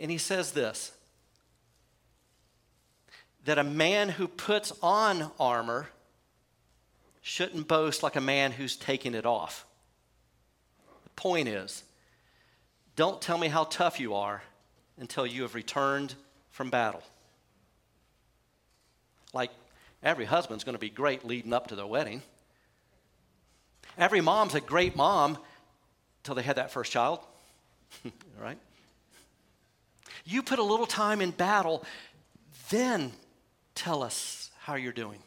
And 0.00 0.10
he 0.10 0.18
says 0.18 0.52
this 0.52 0.92
that 3.44 3.58
a 3.58 3.64
man 3.64 4.08
who 4.08 4.26
puts 4.26 4.72
on 4.82 5.30
armor 5.38 5.88
shouldn't 7.20 7.68
boast 7.68 8.02
like 8.02 8.16
a 8.16 8.20
man 8.20 8.52
who's 8.52 8.76
taking 8.76 9.14
it 9.14 9.26
off. 9.26 9.66
The 11.04 11.10
point 11.10 11.48
is, 11.48 11.84
don't 12.96 13.20
tell 13.20 13.38
me 13.38 13.48
how 13.48 13.64
tough 13.64 14.00
you 14.00 14.14
are 14.14 14.42
until 14.98 15.26
you 15.26 15.42
have 15.42 15.54
returned 15.54 16.14
from 16.50 16.70
battle. 16.70 17.02
Like 19.32 19.50
every 20.02 20.24
husband's 20.24 20.64
going 20.64 20.74
to 20.74 20.80
be 20.80 20.90
great 20.90 21.24
leading 21.26 21.52
up 21.52 21.68
to 21.68 21.76
their 21.76 21.86
wedding. 21.86 22.22
Every 23.98 24.20
mom's 24.20 24.54
a 24.54 24.60
great 24.60 24.96
mom 24.96 25.38
until 26.20 26.34
they 26.34 26.42
had 26.42 26.56
that 26.56 26.70
first 26.70 26.92
child, 26.92 27.20
right? 28.40 28.58
You 30.24 30.42
put 30.42 30.58
a 30.58 30.62
little 30.62 30.86
time 30.86 31.20
in 31.20 31.30
battle, 31.30 31.84
then 32.70 33.12
tell 33.74 34.02
us 34.02 34.50
how 34.58 34.74
you're 34.74 34.92
doing. 34.92 35.18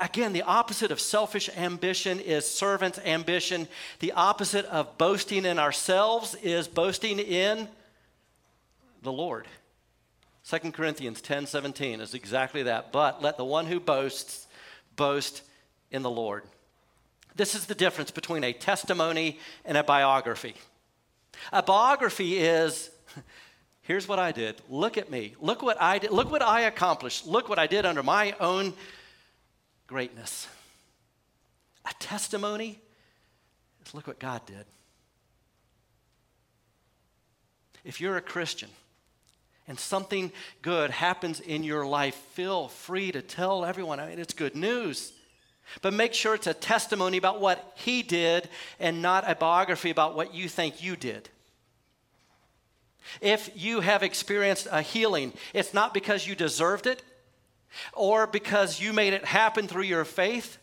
Again, 0.00 0.32
the 0.32 0.42
opposite 0.42 0.90
of 0.90 1.00
selfish 1.00 1.50
ambition 1.56 2.20
is 2.20 2.46
servant 2.46 2.98
ambition. 3.04 3.68
The 4.00 4.12
opposite 4.12 4.66
of 4.66 4.98
boasting 4.98 5.44
in 5.44 5.58
ourselves 5.58 6.34
is 6.42 6.68
boasting 6.68 7.18
in 7.18 7.68
the 9.02 9.12
Lord. 9.12 9.46
2 10.48 10.72
Corinthians 10.72 11.20
10 11.20 11.46
17 11.46 12.00
is 12.00 12.14
exactly 12.14 12.64
that. 12.64 12.92
But 12.92 13.22
let 13.22 13.36
the 13.36 13.44
one 13.44 13.66
who 13.66 13.80
boasts 13.80 14.46
boast 14.96 15.42
in 15.90 16.02
the 16.02 16.10
Lord. 16.10 16.44
This 17.34 17.54
is 17.54 17.66
the 17.66 17.74
difference 17.74 18.10
between 18.10 18.44
a 18.44 18.52
testimony 18.52 19.38
and 19.64 19.76
a 19.76 19.82
biography. 19.82 20.54
A 21.52 21.62
biography 21.62 22.38
is 22.38 22.90
Here's 23.84 24.08
what 24.08 24.18
I 24.18 24.32
did. 24.32 24.56
Look 24.70 24.96
at 24.96 25.10
me. 25.10 25.34
Look 25.40 25.62
what 25.62 25.80
I 25.80 25.98
did. 25.98 26.10
Look 26.10 26.30
what 26.30 26.40
I 26.40 26.62
accomplished. 26.62 27.26
Look 27.26 27.50
what 27.50 27.58
I 27.58 27.66
did 27.66 27.84
under 27.84 28.02
my 28.02 28.34
own 28.40 28.72
greatness. 29.86 30.48
A 31.84 31.92
testimony 31.98 32.78
is 33.84 33.94
look 33.94 34.06
what 34.06 34.18
God 34.18 34.40
did. 34.46 34.64
If 37.84 38.00
you're 38.00 38.16
a 38.16 38.22
Christian 38.22 38.70
and 39.68 39.78
something 39.78 40.32
good 40.62 40.90
happens 40.90 41.40
in 41.40 41.62
your 41.62 41.86
life, 41.86 42.14
feel 42.32 42.68
free 42.68 43.12
to 43.12 43.20
tell 43.20 43.66
everyone. 43.66 44.00
I 44.00 44.08
mean, 44.08 44.18
it's 44.18 44.32
good 44.32 44.56
news. 44.56 45.12
But 45.82 45.92
make 45.92 46.14
sure 46.14 46.34
it's 46.34 46.46
a 46.46 46.54
testimony 46.54 47.16
about 47.16 47.40
what 47.40 47.72
he 47.76 48.02
did 48.02 48.48
and 48.78 49.02
not 49.02 49.28
a 49.28 49.34
biography 49.34 49.90
about 49.90 50.14
what 50.14 50.34
you 50.34 50.48
think 50.48 50.82
you 50.82 50.96
did. 50.96 51.28
If 53.20 53.50
you 53.54 53.80
have 53.80 54.02
experienced 54.02 54.68
a 54.70 54.82
healing, 54.82 55.32
it's 55.52 55.74
not 55.74 55.94
because 55.94 56.26
you 56.26 56.34
deserved 56.34 56.86
it 56.86 57.02
or 57.92 58.26
because 58.26 58.80
you 58.80 58.92
made 58.92 59.12
it 59.12 59.24
happen 59.24 59.68
through 59.68 59.82
your 59.82 60.04
faith. 60.04 60.58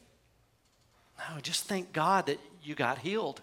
No, 1.18 1.40
just 1.42 1.66
thank 1.66 1.94
God 1.94 2.28
that 2.28 2.40
you 2.64 2.76
got 2.76 3.00
healed. 3.00 3.42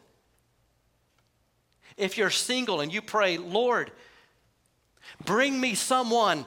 If 1.96 2.16
you're 2.16 2.30
single 2.30 2.80
and 2.80 2.92
you 2.92 3.02
pray, 3.02 3.38
Lord, 3.38 3.90
bring 5.24 5.60
me 5.60 5.74
someone 5.74 6.46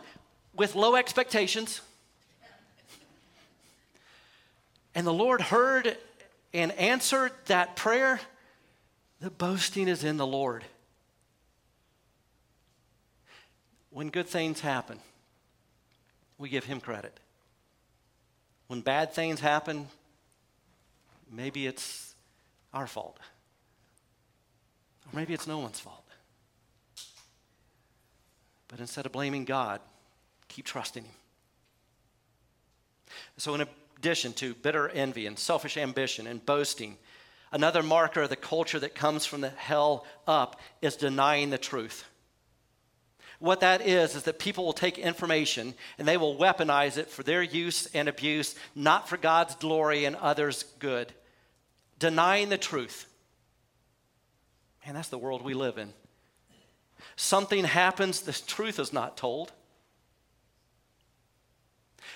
with 0.56 0.76
low 0.76 0.96
expectations, 0.96 1.82
and 4.94 5.08
the 5.08 5.14
Lord 5.14 5.42
heard 5.42 5.98
and 6.54 6.72
answered 6.74 7.32
that 7.46 7.76
prayer, 7.76 8.20
the 9.20 9.30
boasting 9.30 9.88
is 9.88 10.04
in 10.04 10.18
the 10.18 10.28
Lord. 10.28 10.64
When 13.90 14.10
good 14.10 14.28
things 14.28 14.62
happen, 14.62 15.00
we 16.38 16.50
give 16.50 16.66
him 16.66 16.80
credit. 16.80 17.20
When 18.68 18.82
bad 18.82 19.14
things 19.14 19.40
happen, 19.40 19.88
maybe 21.32 21.68
it's 21.68 22.16
our 22.74 22.88
fault. 22.88 23.18
Or 25.06 25.16
maybe 25.16 25.34
it's 25.34 25.48
no 25.48 25.60
one's 25.60 25.80
fault. 25.80 26.06
But 28.70 28.80
instead 28.80 29.06
of 29.06 29.12
blaming 29.12 29.44
God, 29.44 29.82
keep 30.48 30.66
trusting 30.66 31.04
him. 31.04 31.12
So, 33.38 33.54
in 33.56 33.62
a 33.62 33.68
addition 34.02 34.34
to 34.34 34.56
bitter 34.56 34.90
envy 34.90 35.28
and 35.28 35.38
selfish 35.38 35.78
ambition 35.78 36.26
and 36.26 36.44
boasting, 36.44 36.98
another 37.52 37.84
marker 37.84 38.24
of 38.24 38.30
the 38.32 38.36
culture 38.36 38.80
that 38.80 38.96
comes 38.96 39.28
from 39.28 39.42
the 39.42 39.50
hell 39.50 40.08
up 40.26 40.60
is 40.82 40.96
denying 40.96 41.52
the 41.52 41.58
truth. 41.60 42.04
What 43.38 43.60
that 43.60 43.86
is, 43.86 44.16
is 44.16 44.24
that 44.24 44.40
people 44.40 44.66
will 44.66 44.74
take 44.74 44.98
information 44.98 45.76
and 46.00 46.08
they 46.08 46.18
will 46.18 46.36
weaponize 46.36 46.98
it 46.98 47.12
for 47.12 47.22
their 47.22 47.44
use 47.44 47.86
and 47.94 48.10
abuse, 48.10 48.56
not 48.74 49.08
for 49.08 49.18
God's 49.18 49.54
glory 49.54 50.06
and 50.06 50.16
others' 50.16 50.64
good. 50.80 51.14
Denying 52.00 52.50
the 52.50 52.58
truth. 52.58 53.06
And 54.84 54.98
that's 54.98 55.10
the 55.10 55.18
world 55.20 55.44
we 55.44 55.54
live 55.54 55.78
in. 55.78 55.94
Something 57.16 57.66
happens, 57.66 58.22
the 58.22 58.34
truth 58.34 58.80
is 58.80 58.92
not 58.92 59.16
told. 59.16 59.52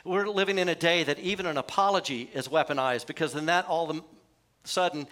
We're 0.05 0.27
living 0.27 0.59
in 0.59 0.69
a 0.69 0.75
day 0.75 1.03
that 1.03 1.17
even 1.19 1.47
an 1.47 1.57
apology 1.57 2.29
is 2.33 2.47
weaponized 2.47 3.07
because 3.07 3.33
then 3.33 3.47
that 3.47 3.65
all 3.67 3.89
of 3.89 3.97
a 3.97 4.01
sudden 4.63 5.07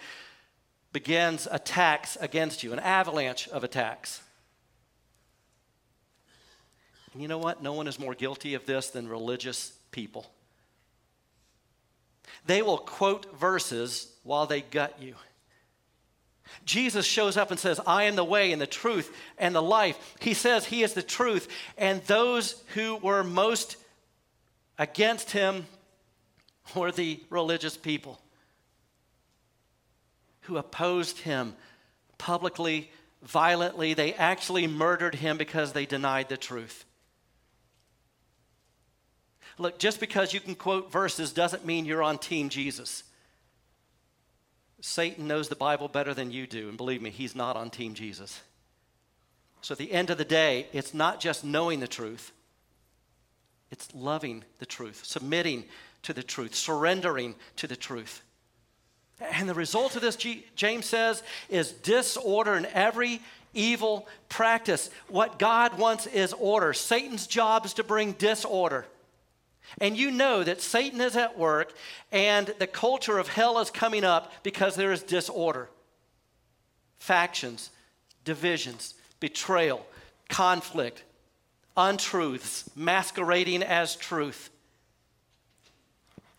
begins 0.92 1.48
attacks 1.50 2.16
against 2.20 2.62
you, 2.62 2.72
an 2.72 2.78
avalanche 2.78 3.48
of 3.48 3.64
attacks. 3.64 4.22
And 7.12 7.20
you 7.20 7.26
know 7.26 7.38
what? 7.38 7.60
No 7.60 7.72
one 7.72 7.88
is 7.88 7.98
more 7.98 8.14
guilty 8.14 8.54
of 8.54 8.66
this 8.66 8.90
than 8.90 9.08
religious 9.08 9.72
people. 9.90 10.26
They 12.46 12.62
will 12.62 12.78
quote 12.78 13.36
verses 13.38 14.12
while 14.22 14.46
they 14.46 14.60
gut 14.60 14.96
you. 15.00 15.14
Jesus 16.64 17.04
shows 17.04 17.36
up 17.36 17.50
and 17.50 17.58
says, 17.58 17.80
I 17.84 18.04
am 18.04 18.14
the 18.14 18.24
way 18.24 18.52
and 18.52 18.62
the 18.62 18.66
truth 18.66 19.12
and 19.38 19.54
the 19.54 19.62
life. 19.62 19.98
He 20.20 20.34
says 20.34 20.64
he 20.64 20.84
is 20.84 20.94
the 20.94 21.02
truth. 21.02 21.48
And 21.76 22.00
those 22.02 22.62
who 22.74 22.96
were 22.96 23.24
most 23.24 23.76
against 24.78 25.30
him 25.30 25.66
were 26.74 26.92
the 26.92 27.20
religious 27.30 27.76
people 27.76 28.20
who 30.42 30.56
opposed 30.56 31.18
him 31.18 31.54
publicly, 32.18 32.90
violently. 33.22 33.94
They 33.94 34.14
actually 34.14 34.66
murdered 34.66 35.14
him 35.14 35.36
because 35.36 35.72
they 35.72 35.86
denied 35.86 36.28
the 36.28 36.36
truth. 36.36 36.84
Look, 39.58 39.78
just 39.78 40.00
because 40.00 40.34
you 40.34 40.40
can 40.40 40.54
quote 40.54 40.90
verses 40.90 41.32
doesn't 41.32 41.64
mean 41.64 41.84
you're 41.84 42.02
on 42.02 42.18
Team 42.18 42.48
Jesus. 42.48 43.04
Satan 44.80 45.26
knows 45.26 45.48
the 45.48 45.56
Bible 45.56 45.88
better 45.88 46.12
than 46.12 46.30
you 46.30 46.46
do, 46.46 46.68
and 46.68 46.76
believe 46.76 47.00
me, 47.00 47.10
he's 47.10 47.34
not 47.34 47.56
on 47.56 47.70
Team 47.70 47.94
Jesus. 47.94 48.42
So 49.62 49.72
at 49.72 49.78
the 49.78 49.92
end 49.92 50.10
of 50.10 50.18
the 50.18 50.26
day, 50.26 50.66
it's 50.72 50.92
not 50.92 51.20
just 51.20 51.42
knowing 51.42 51.80
the 51.80 51.88
truth, 51.88 52.32
it's 53.74 53.92
loving 53.92 54.44
the 54.60 54.66
truth, 54.66 55.04
submitting 55.04 55.64
to 56.02 56.12
the 56.12 56.22
truth, 56.22 56.54
surrendering 56.54 57.34
to 57.56 57.66
the 57.66 57.74
truth. 57.74 58.22
And 59.20 59.48
the 59.48 59.54
result 59.54 59.96
of 59.96 60.02
this, 60.02 60.16
James 60.54 60.86
says, 60.86 61.24
is 61.48 61.72
disorder 61.72 62.54
in 62.54 62.66
every 62.66 63.20
evil 63.52 64.06
practice. 64.28 64.90
What 65.08 65.40
God 65.40 65.76
wants 65.76 66.06
is 66.06 66.32
order. 66.34 66.72
Satan's 66.72 67.26
job 67.26 67.66
is 67.66 67.74
to 67.74 67.82
bring 67.82 68.12
disorder. 68.12 68.86
And 69.78 69.96
you 69.96 70.12
know 70.12 70.44
that 70.44 70.60
Satan 70.60 71.00
is 71.00 71.16
at 71.16 71.36
work 71.36 71.72
and 72.12 72.54
the 72.60 72.68
culture 72.68 73.18
of 73.18 73.26
hell 73.26 73.58
is 73.58 73.72
coming 73.72 74.04
up 74.04 74.32
because 74.44 74.76
there 74.76 74.92
is 74.92 75.02
disorder, 75.02 75.68
factions, 77.00 77.70
divisions, 78.24 78.94
betrayal, 79.18 79.84
conflict, 80.28 81.02
untruths 81.76 82.68
masquerading 82.76 83.62
as 83.62 83.96
truth. 83.96 84.50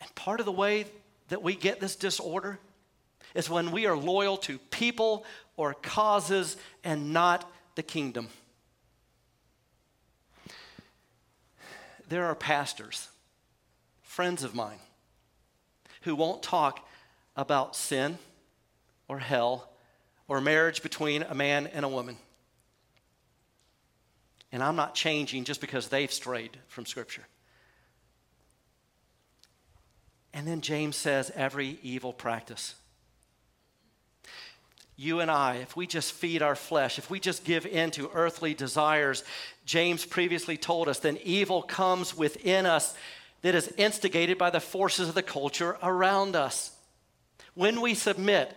And 0.01 0.13
part 0.15 0.39
of 0.39 0.45
the 0.45 0.51
way 0.51 0.85
that 1.29 1.41
we 1.41 1.55
get 1.55 1.79
this 1.79 1.95
disorder 1.95 2.59
is 3.33 3.49
when 3.49 3.71
we 3.71 3.85
are 3.85 3.97
loyal 3.97 4.37
to 4.37 4.57
people 4.57 5.25
or 5.57 5.73
causes 5.73 6.57
and 6.83 7.11
not 7.11 7.49
the 7.75 7.83
kingdom. 7.83 8.29
There 12.07 12.25
are 12.25 12.35
pastors 12.35 13.09
friends 14.03 14.45
of 14.45 14.55
mine 14.55 14.79
who 16.03 16.15
won't 16.15 16.41
talk 16.41 16.87
about 17.35 17.75
sin 17.75 18.17
or 19.09 19.19
hell 19.19 19.67
or 20.29 20.39
marriage 20.39 20.81
between 20.81 21.21
a 21.23 21.35
man 21.35 21.67
and 21.67 21.83
a 21.83 21.89
woman. 21.89 22.15
And 24.55 24.63
I'm 24.63 24.77
not 24.77 24.95
changing 24.95 25.43
just 25.43 25.59
because 25.59 25.89
they've 25.89 26.09
strayed 26.09 26.57
from 26.69 26.85
Scripture. 26.85 27.23
And 30.33 30.47
then 30.47 30.61
James 30.61 30.95
says, 30.95 31.29
every 31.35 31.77
evil 31.83 32.13
practice. 32.13 32.75
You 34.95 35.19
and 35.19 35.29
I, 35.29 35.55
if 35.55 35.75
we 35.75 35.87
just 35.87 36.13
feed 36.13 36.41
our 36.41 36.55
flesh, 36.55 36.97
if 36.97 37.09
we 37.09 37.19
just 37.19 37.43
give 37.43 37.65
in 37.65 37.91
to 37.91 38.09
earthly 38.13 38.53
desires, 38.53 39.25
James 39.65 40.05
previously 40.05 40.55
told 40.55 40.87
us, 40.87 40.99
then 40.99 41.19
evil 41.25 41.61
comes 41.61 42.15
within 42.15 42.65
us 42.65 42.95
that 43.41 43.55
is 43.55 43.67
instigated 43.75 44.37
by 44.37 44.51
the 44.51 44.61
forces 44.61 45.09
of 45.09 45.15
the 45.15 45.21
culture 45.21 45.77
around 45.83 46.37
us. 46.37 46.71
When 47.55 47.81
we 47.81 47.93
submit, 47.93 48.55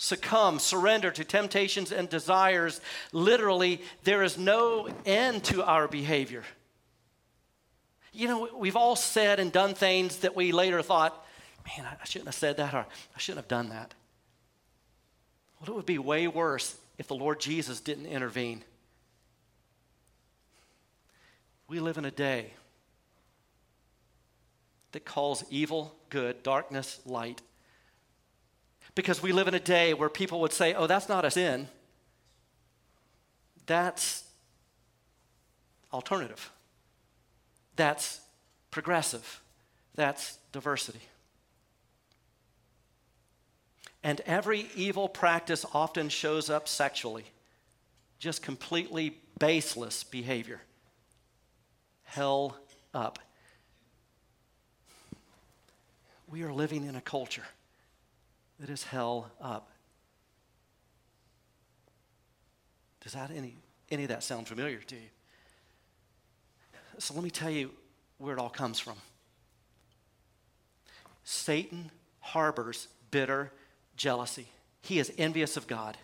succumb, 0.00 0.58
surrender 0.58 1.10
to 1.10 1.22
temptations 1.22 1.92
and 1.92 2.08
desires, 2.08 2.80
literally, 3.12 3.82
there 4.02 4.22
is 4.22 4.38
no 4.38 4.88
end 5.04 5.44
to 5.44 5.62
our 5.62 5.86
behavior. 5.86 6.42
You 8.10 8.26
know, 8.26 8.48
we've 8.56 8.76
all 8.76 8.96
said 8.96 9.38
and 9.38 9.52
done 9.52 9.74
things 9.74 10.20
that 10.20 10.34
we 10.34 10.52
later 10.52 10.80
thought, 10.80 11.26
man, 11.66 11.86
I 11.86 12.04
shouldn't 12.06 12.28
have 12.28 12.34
said 12.34 12.56
that 12.56 12.72
or 12.72 12.86
I 13.14 13.18
shouldn't 13.18 13.44
have 13.44 13.48
done 13.48 13.68
that. 13.68 13.92
Well, 15.60 15.70
it 15.70 15.76
would 15.76 15.84
be 15.84 15.98
way 15.98 16.26
worse 16.26 16.76
if 16.96 17.06
the 17.06 17.14
Lord 17.14 17.38
Jesus 17.38 17.78
didn't 17.80 18.06
intervene. 18.06 18.64
We 21.68 21.78
live 21.78 21.98
in 21.98 22.06
a 22.06 22.10
day 22.10 22.54
that 24.92 25.04
calls 25.04 25.44
evil 25.50 25.94
good, 26.08 26.42
darkness 26.42 27.00
light. 27.04 27.42
Because 28.94 29.22
we 29.22 29.32
live 29.32 29.48
in 29.48 29.54
a 29.54 29.60
day 29.60 29.94
where 29.94 30.08
people 30.08 30.40
would 30.40 30.52
say, 30.52 30.74
oh, 30.74 30.86
that's 30.86 31.08
not 31.08 31.24
a 31.24 31.30
sin. 31.30 31.68
That's 33.66 34.24
alternative. 35.92 36.50
That's 37.76 38.20
progressive. 38.70 39.40
That's 39.94 40.38
diversity. 40.52 41.00
And 44.02 44.20
every 44.22 44.66
evil 44.74 45.08
practice 45.08 45.64
often 45.74 46.08
shows 46.08 46.48
up 46.50 46.66
sexually, 46.66 47.24
just 48.18 48.42
completely 48.42 49.18
baseless 49.38 50.04
behavior. 50.04 50.60
Hell 52.04 52.56
up. 52.92 53.18
we 56.30 56.42
are 56.44 56.52
living 56.52 56.84
in 56.84 56.94
a 56.94 57.00
culture 57.00 57.44
that 58.60 58.68
is 58.68 58.84
hell 58.84 59.30
up. 59.40 59.70
Does 63.00 63.14
that 63.14 63.30
any, 63.30 63.56
any 63.90 64.02
of 64.02 64.10
that 64.10 64.22
sound 64.22 64.46
familiar 64.46 64.78
to 64.78 64.94
you? 64.94 65.08
So 66.98 67.14
let 67.14 67.24
me 67.24 67.30
tell 67.30 67.50
you 67.50 67.70
where 68.18 68.34
it 68.34 68.38
all 68.38 68.50
comes 68.50 68.78
from. 68.78 68.96
Satan 71.24 71.90
harbors 72.20 72.88
bitter 73.10 73.50
jealousy. 73.96 74.46
He 74.82 74.98
is 74.98 75.10
envious 75.16 75.56
of 75.56 75.66
God. 75.66 75.96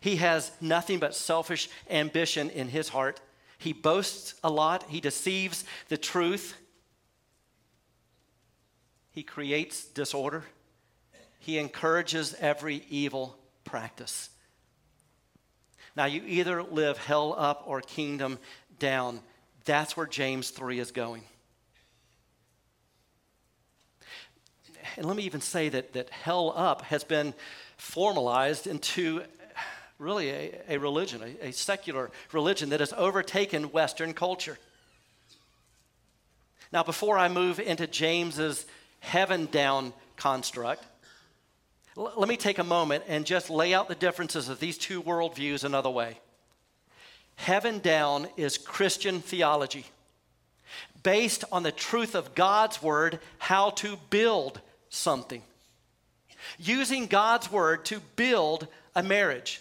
He 0.00 0.16
has 0.16 0.50
nothing 0.60 0.98
but 0.98 1.14
selfish 1.14 1.68
ambition 1.90 2.48
in 2.50 2.68
his 2.68 2.88
heart. 2.88 3.20
He 3.58 3.74
boasts 3.74 4.34
a 4.42 4.50
lot. 4.50 4.84
He 4.88 5.00
deceives 5.00 5.64
the 5.88 5.98
truth. 5.98 6.54
He 9.10 9.22
creates 9.22 9.84
disorder. 9.84 10.44
He 11.38 11.58
encourages 11.58 12.34
every 12.40 12.84
evil 12.88 13.36
practice. 13.64 14.30
Now, 15.96 16.04
you 16.04 16.22
either 16.26 16.62
live 16.62 16.98
hell 16.98 17.34
up 17.36 17.64
or 17.66 17.80
kingdom 17.80 18.38
down. 18.78 19.20
That's 19.64 19.96
where 19.96 20.06
James 20.06 20.50
3 20.50 20.78
is 20.78 20.92
going. 20.92 21.22
And 24.96 25.06
let 25.06 25.16
me 25.16 25.24
even 25.24 25.40
say 25.40 25.68
that, 25.68 25.92
that 25.92 26.10
hell 26.10 26.52
up 26.56 26.82
has 26.82 27.04
been 27.04 27.34
formalized 27.76 28.66
into 28.66 29.22
really 29.98 30.30
a, 30.30 30.60
a 30.68 30.78
religion, 30.78 31.22
a, 31.22 31.48
a 31.48 31.52
secular 31.52 32.10
religion 32.32 32.70
that 32.70 32.80
has 32.80 32.92
overtaken 32.96 33.64
Western 33.64 34.14
culture. 34.14 34.58
Now, 36.72 36.82
before 36.82 37.18
I 37.18 37.28
move 37.28 37.58
into 37.58 37.86
James's 37.86 38.66
heaven 39.00 39.48
down 39.50 39.92
construct, 40.16 40.84
L- 41.98 42.12
let 42.16 42.28
me 42.28 42.36
take 42.36 42.58
a 42.58 42.64
moment 42.64 43.04
and 43.08 43.26
just 43.26 43.50
lay 43.50 43.74
out 43.74 43.88
the 43.88 43.94
differences 43.94 44.48
of 44.48 44.60
these 44.60 44.78
two 44.78 45.02
worldviews 45.02 45.64
another 45.64 45.90
way. 45.90 46.18
Heaven 47.36 47.80
down 47.80 48.28
is 48.36 48.56
Christian 48.56 49.20
theology. 49.20 49.84
based 51.02 51.44
on 51.52 51.62
the 51.62 51.72
truth 51.72 52.14
of 52.14 52.34
God's 52.34 52.82
word 52.82 53.20
how 53.38 53.70
to 53.70 53.96
build 54.10 54.60
something. 54.90 55.42
Using 56.58 57.06
God's 57.06 57.50
word 57.50 57.84
to 57.86 58.00
build 58.16 58.66
a 58.94 59.02
marriage. 59.02 59.60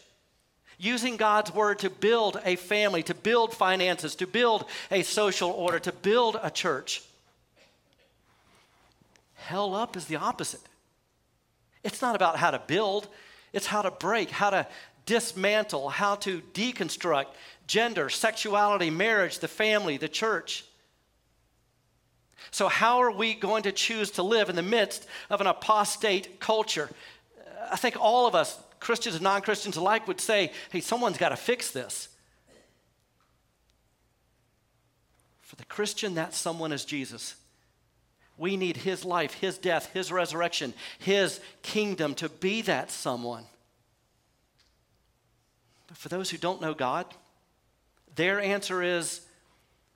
Using 0.77 1.17
God's 1.17 1.53
word 1.53 1.79
to 1.79 1.89
build 1.89 2.39
a 2.45 2.55
family, 2.55 3.03
to 3.03 3.13
build 3.13 3.53
finances, 3.53 4.15
to 4.15 4.27
build 4.27 4.65
a 4.91 5.03
social 5.03 5.49
order, 5.49 5.79
to 5.79 5.91
build 5.91 6.37
a 6.41 6.51
church. 6.51 7.01
Hell 9.35 9.73
up 9.73 9.95
is 9.95 10.05
the 10.05 10.17
opposite. 10.17 10.61
It's 11.87 12.01
not 12.01 12.17
about 12.17 12.35
how 12.35 12.51
to 12.51 12.59
build, 12.59 13.07
it's 13.53 13.65
how 13.65 13.81
to 13.81 13.91
break, 13.91 14.29
how 14.29 14.49
to 14.49 14.67
dismantle, 15.05 15.87
how 15.87 16.15
to 16.15 16.41
deconstruct 16.53 17.27
gender, 17.65 18.09
sexuality, 18.09 18.89
marriage, 18.89 19.39
the 19.39 19.47
family, 19.47 19.95
the 19.95 20.09
church. 20.09 20.65
So, 22.51 22.67
how 22.67 22.97
are 22.97 23.11
we 23.11 23.33
going 23.33 23.63
to 23.63 23.71
choose 23.71 24.11
to 24.11 24.23
live 24.23 24.49
in 24.49 24.57
the 24.57 24.61
midst 24.61 25.07
of 25.29 25.39
an 25.39 25.47
apostate 25.47 26.41
culture? 26.41 26.89
I 27.71 27.77
think 27.77 27.95
all 27.97 28.27
of 28.27 28.35
us, 28.35 28.59
Christians 28.81 29.15
and 29.15 29.23
non 29.23 29.41
Christians 29.41 29.77
alike, 29.77 30.09
would 30.09 30.19
say, 30.19 30.51
hey, 30.71 30.81
someone's 30.81 31.17
got 31.17 31.29
to 31.29 31.37
fix 31.37 31.71
this. 31.71 32.09
For 35.39 35.55
the 35.55 35.65
Christian, 35.65 36.15
that 36.15 36.33
someone 36.33 36.73
is 36.73 36.83
Jesus. 36.83 37.35
We 38.37 38.55
need 38.55 38.77
his 38.77 39.03
life, 39.03 39.33
his 39.33 39.57
death, 39.57 39.91
his 39.93 40.11
resurrection, 40.11 40.73
his 40.99 41.39
kingdom 41.63 42.13
to 42.15 42.29
be 42.29 42.61
that 42.63 42.91
someone. 42.91 43.45
But 45.87 45.97
for 45.97 46.09
those 46.09 46.29
who 46.29 46.37
don't 46.37 46.61
know 46.61 46.73
God, 46.73 47.05
their 48.15 48.39
answer 48.39 48.83
is 48.83 49.21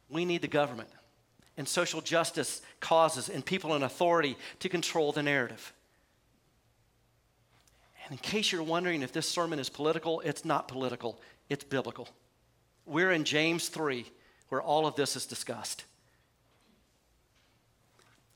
we 0.09 0.25
need 0.25 0.41
the 0.41 0.47
government 0.47 0.89
and 1.57 1.67
social 1.67 2.01
justice 2.01 2.61
causes 2.79 3.29
and 3.29 3.45
people 3.45 3.75
in 3.75 3.83
authority 3.83 4.37
to 4.59 4.69
control 4.69 5.11
the 5.11 5.21
narrative. 5.21 5.73
And 8.05 8.13
in 8.13 8.17
case 8.17 8.51
you're 8.51 8.63
wondering 8.63 9.03
if 9.03 9.11
this 9.11 9.29
sermon 9.29 9.59
is 9.59 9.69
political, 9.69 10.21
it's 10.21 10.43
not 10.43 10.67
political, 10.67 11.19
it's 11.49 11.63
biblical. 11.63 12.09
We're 12.85 13.11
in 13.11 13.23
James 13.23 13.69
3, 13.69 14.05
where 14.49 14.61
all 14.61 14.87
of 14.87 14.95
this 14.95 15.15
is 15.15 15.25
discussed. 15.25 15.85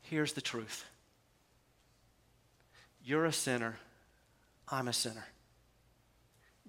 Here's 0.09 0.33
the 0.33 0.41
truth 0.41 0.85
you're 3.03 3.25
a 3.25 3.33
sinner, 3.33 3.77
I'm 4.67 4.87
a 4.87 4.93
sinner. 4.93 5.25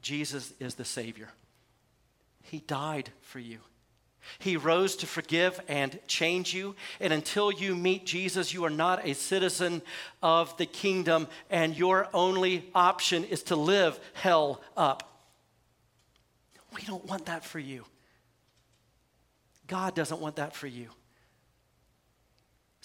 Jesus 0.00 0.52
is 0.60 0.74
the 0.74 0.84
Savior. 0.84 1.30
He 2.42 2.60
died 2.60 3.10
for 3.22 3.38
you. 3.38 3.58
He 4.38 4.56
rose 4.56 4.96
to 4.96 5.06
forgive 5.06 5.60
and 5.68 5.98
change 6.06 6.52
you. 6.52 6.76
And 7.00 7.12
until 7.12 7.50
you 7.50 7.74
meet 7.74 8.06
Jesus, 8.06 8.52
you 8.52 8.64
are 8.64 8.70
not 8.70 9.06
a 9.06 9.14
citizen 9.14 9.82
of 10.22 10.56
the 10.56 10.66
kingdom, 10.66 11.28
and 11.50 11.76
your 11.76 12.08
only 12.12 12.68
option 12.74 13.24
is 13.24 13.44
to 13.44 13.56
live 13.56 13.98
hell 14.12 14.60
up. 14.76 15.30
We 16.74 16.82
don't 16.82 17.06
want 17.06 17.26
that 17.26 17.44
for 17.44 17.58
you. 17.58 17.84
God 19.66 19.94
doesn't 19.94 20.20
want 20.20 20.36
that 20.36 20.54
for 20.54 20.66
you. 20.66 20.88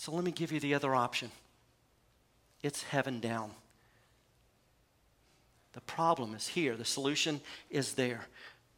So 0.01 0.11
let 0.11 0.23
me 0.23 0.31
give 0.31 0.51
you 0.51 0.59
the 0.59 0.73
other 0.73 0.95
option 0.95 1.29
it's 2.63 2.81
heaven 2.81 3.19
down. 3.19 3.51
The 5.73 5.81
problem 5.81 6.33
is 6.33 6.47
here, 6.47 6.75
the 6.75 6.85
solution 6.85 7.39
is 7.69 7.93
there. 7.93 8.25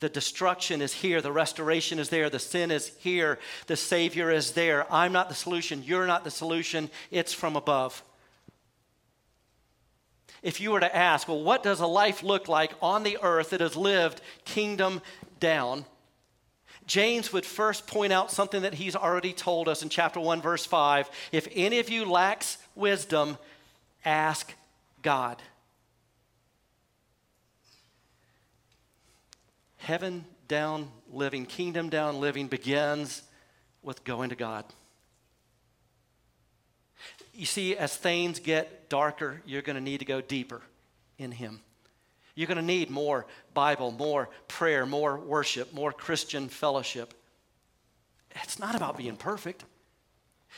The 0.01 0.09
destruction 0.09 0.81
is 0.81 0.91
here. 0.91 1.21
The 1.21 1.31
restoration 1.31 1.97
is 1.97 2.09
there. 2.09 2.29
The 2.29 2.39
sin 2.39 2.71
is 2.71 2.91
here. 2.99 3.39
The 3.67 3.77
Savior 3.77 4.31
is 4.31 4.51
there. 4.51 4.86
I'm 4.93 5.13
not 5.13 5.29
the 5.29 5.36
solution. 5.36 5.81
You're 5.81 6.05
not 6.05 6.25
the 6.25 6.29
solution. 6.29 6.89
It's 7.09 7.31
from 7.31 7.55
above. 7.55 8.03
If 10.41 10.59
you 10.59 10.71
were 10.71 10.81
to 10.81 10.93
ask, 10.93 11.29
well, 11.29 11.41
what 11.41 11.63
does 11.63 11.79
a 11.79 11.88
life 11.88 12.21
look 12.21 12.49
like 12.49 12.73
on 12.81 13.03
the 13.03 13.17
earth 13.21 13.51
that 13.51 13.62
is 13.62 13.77
lived 13.77 14.19
kingdom 14.43 15.01
down? 15.39 15.86
James 16.85 17.31
would 17.31 17.45
first 17.45 17.87
point 17.87 18.11
out 18.11 18.31
something 18.31 18.63
that 18.63 18.73
he's 18.73 18.95
already 18.95 19.33
told 19.33 19.69
us 19.69 19.83
in 19.83 19.89
chapter 19.89 20.19
1, 20.19 20.41
verse 20.41 20.65
5. 20.65 21.09
If 21.31 21.47
any 21.53 21.79
of 21.79 21.89
you 21.89 22.05
lacks 22.05 22.57
wisdom, 22.75 23.37
ask 24.03 24.53
God. 25.01 25.41
Heaven 29.77 30.25
down 30.47 30.89
living, 31.11 31.45
kingdom 31.45 31.89
down 31.89 32.19
living 32.19 32.47
begins 32.47 33.21
with 33.81 34.03
going 34.03 34.29
to 34.29 34.35
God. 34.35 34.65
You 37.33 37.45
see, 37.45 37.75
as 37.75 37.95
things 37.95 38.39
get 38.39 38.89
darker, 38.89 39.41
you're 39.45 39.61
going 39.61 39.75
to 39.75 39.81
need 39.81 39.99
to 39.99 40.05
go 40.05 40.21
deeper 40.21 40.61
in 41.17 41.31
Him. 41.31 41.61
You're 42.35 42.47
going 42.47 42.57
to 42.57 42.63
need 42.63 42.89
more 42.89 43.25
Bible, 43.53 43.91
more 43.91 44.29
prayer, 44.47 44.85
more 44.85 45.17
worship, 45.17 45.73
more 45.73 45.91
Christian 45.91 46.49
fellowship. 46.49 47.13
It's 48.43 48.57
not 48.57 48.75
about 48.75 48.97
being 48.97 49.15
perfect, 49.15 49.63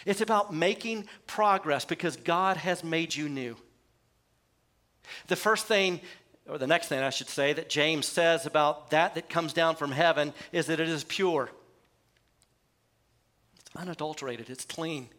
it's 0.06 0.22
about 0.22 0.54
making 0.54 1.08
progress 1.28 1.86
because 1.86 2.16
God 2.18 2.58
has 2.58 2.84
made 2.84 3.16
you 3.16 3.30
new. 3.30 3.58
The 5.28 5.36
first 5.36 5.68
thing 5.68 6.02
or 6.48 6.58
the 6.58 6.68
next 6.68 6.88
thing 6.88 7.00
I 7.00 7.10
should 7.10 7.30
say, 7.30 7.54
that 7.54 7.70
James 7.70 8.06
says 8.06 8.46
about 8.46 8.92
that 8.92 9.16
that 9.16 9.30
comes 9.30 9.54
down 9.54 9.76
from 9.76 9.92
heaven 9.92 10.34
is 10.52 10.68
that 10.68 10.80
it 10.80 10.90
is 10.90 11.04
pure. 11.04 11.50
It's 13.60 13.76
unadulterated, 13.76 14.50
it's 14.50 14.66
clean. 14.66 15.10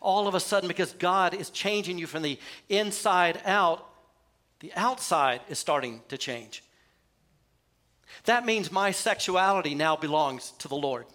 All 0.00 0.28
of 0.28 0.34
a 0.34 0.40
sudden, 0.40 0.68
because 0.68 0.92
God 0.92 1.34
is 1.34 1.50
changing 1.50 1.98
you 1.98 2.06
from 2.06 2.22
the 2.22 2.38
inside 2.68 3.40
out, 3.44 3.86
the 4.60 4.72
outside 4.74 5.40
is 5.48 5.58
starting 5.58 6.02
to 6.08 6.18
change. 6.18 6.62
That 8.24 8.44
means 8.44 8.70
my 8.70 8.90
sexuality 8.90 9.74
now 9.74 9.96
belongs 9.96 10.52
to 10.58 10.68
the 10.68 10.76
Lord. 10.76 11.06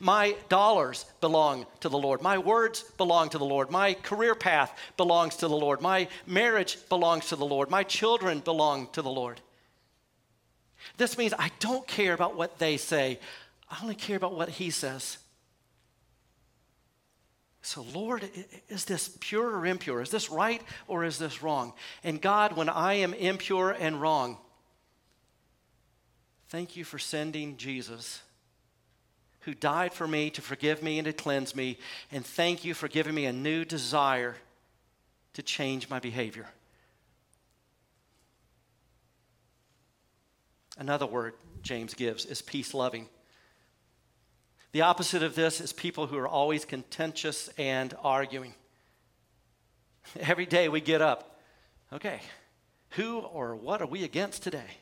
My 0.00 0.36
dollars 0.48 1.04
belong 1.20 1.66
to 1.80 1.88
the 1.88 1.98
Lord. 1.98 2.22
My 2.22 2.38
words 2.38 2.82
belong 2.96 3.28
to 3.30 3.38
the 3.38 3.44
Lord. 3.44 3.70
My 3.70 3.94
career 3.94 4.34
path 4.34 4.76
belongs 4.96 5.36
to 5.36 5.48
the 5.48 5.56
Lord. 5.56 5.80
My 5.80 6.08
marriage 6.26 6.78
belongs 6.88 7.28
to 7.28 7.36
the 7.36 7.46
Lord. 7.46 7.70
My 7.70 7.84
children 7.84 8.40
belong 8.40 8.88
to 8.92 9.02
the 9.02 9.10
Lord. 9.10 9.40
This 10.96 11.18
means 11.18 11.34
I 11.38 11.50
don't 11.60 11.86
care 11.86 12.14
about 12.14 12.36
what 12.36 12.58
they 12.58 12.76
say, 12.76 13.18
I 13.70 13.78
only 13.82 13.94
care 13.94 14.16
about 14.16 14.34
what 14.34 14.48
He 14.48 14.70
says. 14.70 15.18
So, 17.66 17.84
Lord, 17.92 18.30
is 18.68 18.84
this 18.84 19.16
pure 19.18 19.56
or 19.56 19.66
impure? 19.66 20.00
Is 20.00 20.10
this 20.10 20.30
right 20.30 20.62
or 20.86 21.02
is 21.02 21.18
this 21.18 21.42
wrong? 21.42 21.72
And 22.04 22.22
God, 22.22 22.56
when 22.56 22.68
I 22.68 22.94
am 22.94 23.12
impure 23.12 23.72
and 23.72 24.00
wrong, 24.00 24.38
thank 26.48 26.76
you 26.76 26.84
for 26.84 27.00
sending 27.00 27.56
Jesus 27.56 28.22
who 29.40 29.52
died 29.52 29.92
for 29.92 30.06
me 30.06 30.30
to 30.30 30.42
forgive 30.42 30.80
me 30.80 31.00
and 31.00 31.06
to 31.06 31.12
cleanse 31.12 31.56
me. 31.56 31.76
And 32.12 32.24
thank 32.24 32.64
you 32.64 32.72
for 32.72 32.86
giving 32.86 33.16
me 33.16 33.26
a 33.26 33.32
new 33.32 33.64
desire 33.64 34.36
to 35.32 35.42
change 35.42 35.90
my 35.90 35.98
behavior. 35.98 36.46
Another 40.78 41.06
word 41.06 41.34
James 41.62 41.94
gives 41.94 42.26
is 42.26 42.42
peace 42.42 42.74
loving. 42.74 43.08
The 44.72 44.82
opposite 44.82 45.22
of 45.22 45.34
this 45.34 45.60
is 45.60 45.72
people 45.72 46.06
who 46.06 46.18
are 46.18 46.28
always 46.28 46.64
contentious 46.64 47.48
and 47.56 47.94
arguing. 48.02 48.54
Every 50.20 50.46
day 50.46 50.68
we 50.68 50.80
get 50.80 51.02
up, 51.02 51.40
okay, 51.92 52.20
who 52.90 53.20
or 53.20 53.56
what 53.56 53.82
are 53.82 53.86
we 53.86 54.04
against 54.04 54.42
today? 54.42 54.78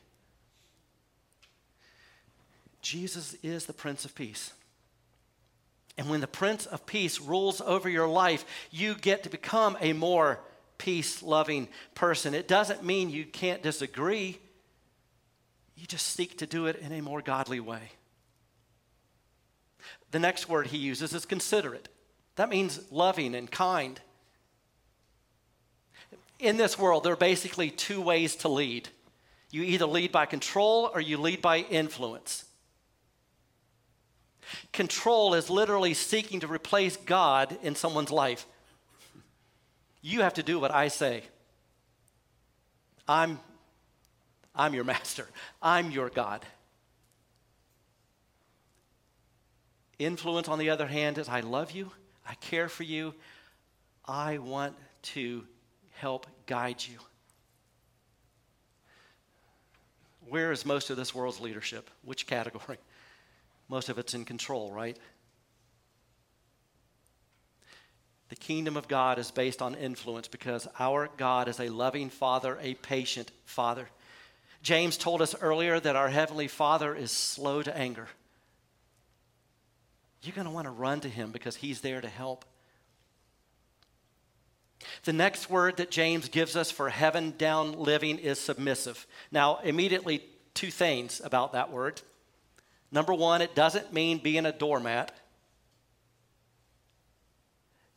Jesus 2.83 3.35
is 3.42 3.66
the 3.66 3.73
Prince 3.73 4.05
of 4.05 4.14
Peace. 4.14 4.53
And 5.97 6.11
when 6.11 6.20
the 6.20 6.27
Prince 6.27 6.66
of 6.66 6.87
Peace 6.87 7.20
rules 7.20 7.61
over 7.61 7.88
your 7.88 8.09
life, 8.09 8.44
you 8.70 8.94
get 8.94 9.23
to 9.23 9.31
become 9.31 9.77
a 9.81 9.92
more 9.92 10.40
peace 10.77 11.23
loving 11.23 11.68
person. 11.94 12.35
It 12.35 12.49
doesn't 12.49 12.85
mean 12.85 13.11
you 13.11 13.25
can't 13.25 13.62
disagree, 13.62 14.38
you 15.77 15.87
just 15.87 16.07
seek 16.09 16.38
to 16.38 16.47
do 16.47 16.66
it 16.66 16.77
in 16.77 16.92
a 16.92 17.01
more 17.01 17.23
godly 17.23 17.61
way. 17.61 17.92
The 20.14 20.20
next 20.20 20.48
word 20.48 20.68
he 20.68 20.79
uses 20.79 21.12
is 21.12 21.27
considerate. 21.27 21.88
That 22.37 22.48
means 22.48 22.81
loving 22.92 23.35
and 23.35 23.50
kind. 23.50 24.00
In 26.38 26.57
this 26.57 26.79
world, 26.79 27.03
there 27.03 27.14
are 27.14 27.16
basically 27.16 27.68
two 27.68 28.00
ways 28.00 28.37
to 28.37 28.48
lead 28.48 28.90
you 29.50 29.64
either 29.64 29.87
lead 29.87 30.12
by 30.12 30.27
control 30.27 30.88
or 30.94 31.00
you 31.00 31.18
lead 31.18 31.42
by 31.42 31.59
influence. 31.59 32.44
Control 34.72 35.35
is 35.35 35.50
literally 35.50 35.94
seeking 35.94 36.38
to 36.40 36.46
replace 36.46 36.96
God 36.96 37.59
in 37.64 37.74
someone's 37.74 38.12
life. 38.12 38.46
You 40.00 40.20
have 40.20 40.35
to 40.35 40.44
do 40.44 40.61
what 40.61 40.70
I 40.70 40.87
say. 40.87 41.24
I'm, 43.09 43.40
I'm 44.55 44.74
your 44.74 44.85
master, 44.85 45.27
I'm 45.61 45.90
your 45.90 46.09
God. 46.09 46.46
Influence, 49.99 50.49
on 50.49 50.59
the 50.59 50.71
other 50.71 50.87
hand, 50.87 51.19
is 51.19 51.29
I 51.29 51.41
love 51.41 51.71
you, 51.71 51.91
I 52.27 52.35
care 52.35 52.69
for 52.69 52.83
you, 52.83 53.15
I 54.07 54.39
want 54.39 54.75
to 55.03 55.45
help 55.93 56.27
guide 56.47 56.83
you. 56.87 56.99
Where 60.29 60.53
is 60.53 60.65
most 60.65 60.91
of 60.91 60.97
this 60.97 61.15
world's 61.15 61.41
leadership? 61.41 61.91
Which 62.03 62.27
category? 62.27 62.79
Most 63.69 63.89
of 63.89 63.99
it's 63.99 64.13
in 64.13 64.27
control, 64.27 64.71
right? 64.71 64.99
The 68.29 68.37
kingdom 68.37 68.77
of 68.77 68.89
God 68.89 69.19
is 69.19 69.31
based 69.31 69.63
on 69.63 69.75
influence 69.75 70.29
because 70.29 70.69
our 70.79 71.09
God 71.17 71.49
is 71.49 71.61
a 71.61 71.69
loving 71.69 72.11
Father, 72.11 72.59
a 72.61 72.75
patient 72.75 73.31
Father. 73.45 73.89
James 74.63 74.97
told 74.97 75.23
us 75.23 75.35
earlier 75.41 75.79
that 75.79 75.97
our 75.97 76.09
Heavenly 76.09 76.49
Father 76.49 76.95
is 76.95 77.11
slow 77.11 77.63
to 77.63 77.77
anger. 77.77 78.09
You're 80.25 80.35
going 80.35 80.47
to 80.47 80.53
want 80.53 80.67
to 80.67 80.71
run 80.71 81.01
to 81.01 81.09
Him 81.09 81.31
because 81.31 81.57
He's 81.57 81.81
there 81.81 82.01
to 82.01 82.09
help. 82.09 82.45
The 85.05 85.13
next 85.13 85.51
word 85.51 85.77
that 85.79 85.91
James 85.91 86.29
gives 86.29 86.57
us 86.57 86.71
for 86.71 86.89
heaven 86.89 87.35
down 87.37 87.73
living 87.73 88.19
is 88.19 88.39
submissive. 88.39 89.07
Now, 89.31 89.59
immediately, 89.63 90.25
two 90.55 90.71
things 90.71 91.21
about 91.23 91.53
that 91.53 91.71
word. 91.71 92.01
Number 92.91 93.13
one, 93.13 93.43
it 93.43 93.55
doesn't 93.55 93.93
mean 93.93 94.19
being 94.19 94.47
a 94.47 94.53
doormat. 94.53 95.13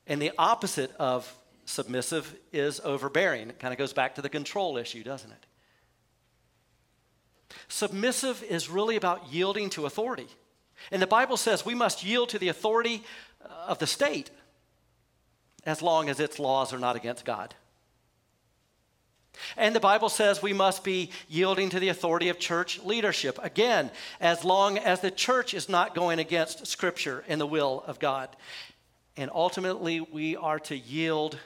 And 0.08 0.22
the 0.22 0.32
opposite 0.38 0.92
of 0.98 1.32
submissive 1.66 2.34
is 2.54 2.80
overbearing. 2.84 3.50
It 3.50 3.60
kind 3.60 3.74
of 3.74 3.78
goes 3.78 3.94
back 3.94 4.16
to 4.16 4.22
the 4.22 4.30
control 4.30 4.78
issue, 4.78 5.04
doesn't 5.04 5.32
it? 5.32 5.46
Submissive 7.68 8.44
is 8.44 8.70
really 8.70 8.96
about 8.96 9.32
yielding 9.32 9.70
to 9.72 9.86
authority. 9.86 10.28
And 10.92 11.02
the 11.02 11.08
Bible 11.08 11.38
says 11.38 11.66
we 11.66 11.76
must 11.76 12.04
yield 12.04 12.30
to 12.30 12.40
the 12.40 12.50
authority 12.50 13.04
of 13.68 13.80
the 13.80 13.88
state 13.88 14.32
as 15.66 15.82
long 15.82 16.10
as 16.10 16.20
its 16.20 16.40
laws 16.40 16.74
are 16.74 16.80
not 16.80 16.96
against 16.96 17.26
God. 17.26 17.54
And 19.56 19.76
the 19.76 19.80
Bible 19.80 20.10
says 20.10 20.42
we 20.42 20.54
must 20.54 20.84
be 20.84 21.12
yielding 21.28 21.70
to 21.70 21.80
the 21.80 21.90
authority 21.90 22.30
of 22.30 22.40
church 22.40 22.80
leadership. 22.84 23.38
Again, 23.44 23.92
as 24.20 24.44
long 24.44 24.78
as 24.78 25.02
the 25.02 25.12
church 25.12 25.54
is 25.54 25.70
not 25.70 25.94
going 25.94 26.20
against 26.20 26.66
Scripture 26.66 27.24
and 27.28 27.40
the 27.40 27.46
will 27.46 27.84
of 27.86 28.00
God. 28.00 28.36
And 29.16 29.32
ultimately, 29.34 30.00
we 30.00 30.36
are 30.36 30.60
to 30.62 30.78
yield 30.78 31.38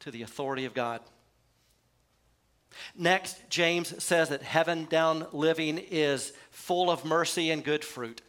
to 0.00 0.10
the 0.10 0.22
authority 0.22 0.64
of 0.64 0.74
God. 0.74 1.00
Next, 2.96 3.38
James 3.50 4.02
says 4.02 4.30
that 4.30 4.42
heaven 4.42 4.86
down 4.86 5.26
living 5.32 5.78
is 5.78 6.32
full 6.50 6.90
of 6.90 7.04
mercy 7.04 7.50
and 7.50 7.62
good 7.62 7.84
fruit. 7.84 8.22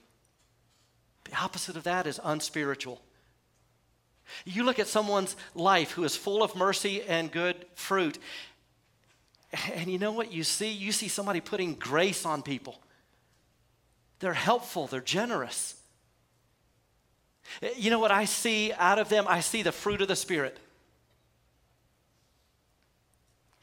The 1.33 1.39
opposite 1.39 1.75
of 1.75 1.83
that 1.85 2.05
is 2.05 2.19
unspiritual. 2.23 3.01
You 4.45 4.63
look 4.63 4.77
at 4.77 4.87
someone's 4.87 5.35
life 5.55 5.89
who 5.89 6.03
is 6.03 6.15
full 6.15 6.43
of 6.43 6.55
mercy 6.55 7.01
and 7.01 7.31
good 7.31 7.65
fruit, 7.73 8.19
and 9.73 9.91
you 9.91 9.97
know 9.97 10.11
what 10.11 10.31
you 10.31 10.43
see? 10.43 10.69
You 10.69 10.91
see 10.91 11.07
somebody 11.07 11.41
putting 11.41 11.73
grace 11.73 12.23
on 12.23 12.43
people. 12.43 12.79
They're 14.19 14.33
helpful, 14.33 14.85
they're 14.85 15.01
generous. 15.01 15.75
You 17.77 17.89
know 17.89 17.99
what 17.99 18.11
I 18.11 18.25
see 18.25 18.71
out 18.71 18.99
of 18.99 19.09
them? 19.09 19.25
I 19.27 19.39
see 19.39 19.63
the 19.63 19.71
fruit 19.71 20.03
of 20.03 20.07
the 20.07 20.15
Spirit. 20.15 20.59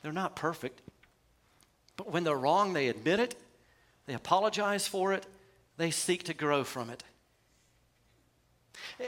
They're 0.02 0.10
not 0.10 0.34
perfect, 0.34 0.82
but 1.96 2.10
when 2.10 2.24
they're 2.24 2.36
wrong, 2.36 2.72
they 2.72 2.88
admit 2.88 3.20
it, 3.20 3.36
they 4.06 4.14
apologize 4.14 4.88
for 4.88 5.12
it, 5.12 5.24
they 5.76 5.92
seek 5.92 6.24
to 6.24 6.34
grow 6.34 6.64
from 6.64 6.90
it. 6.90 7.04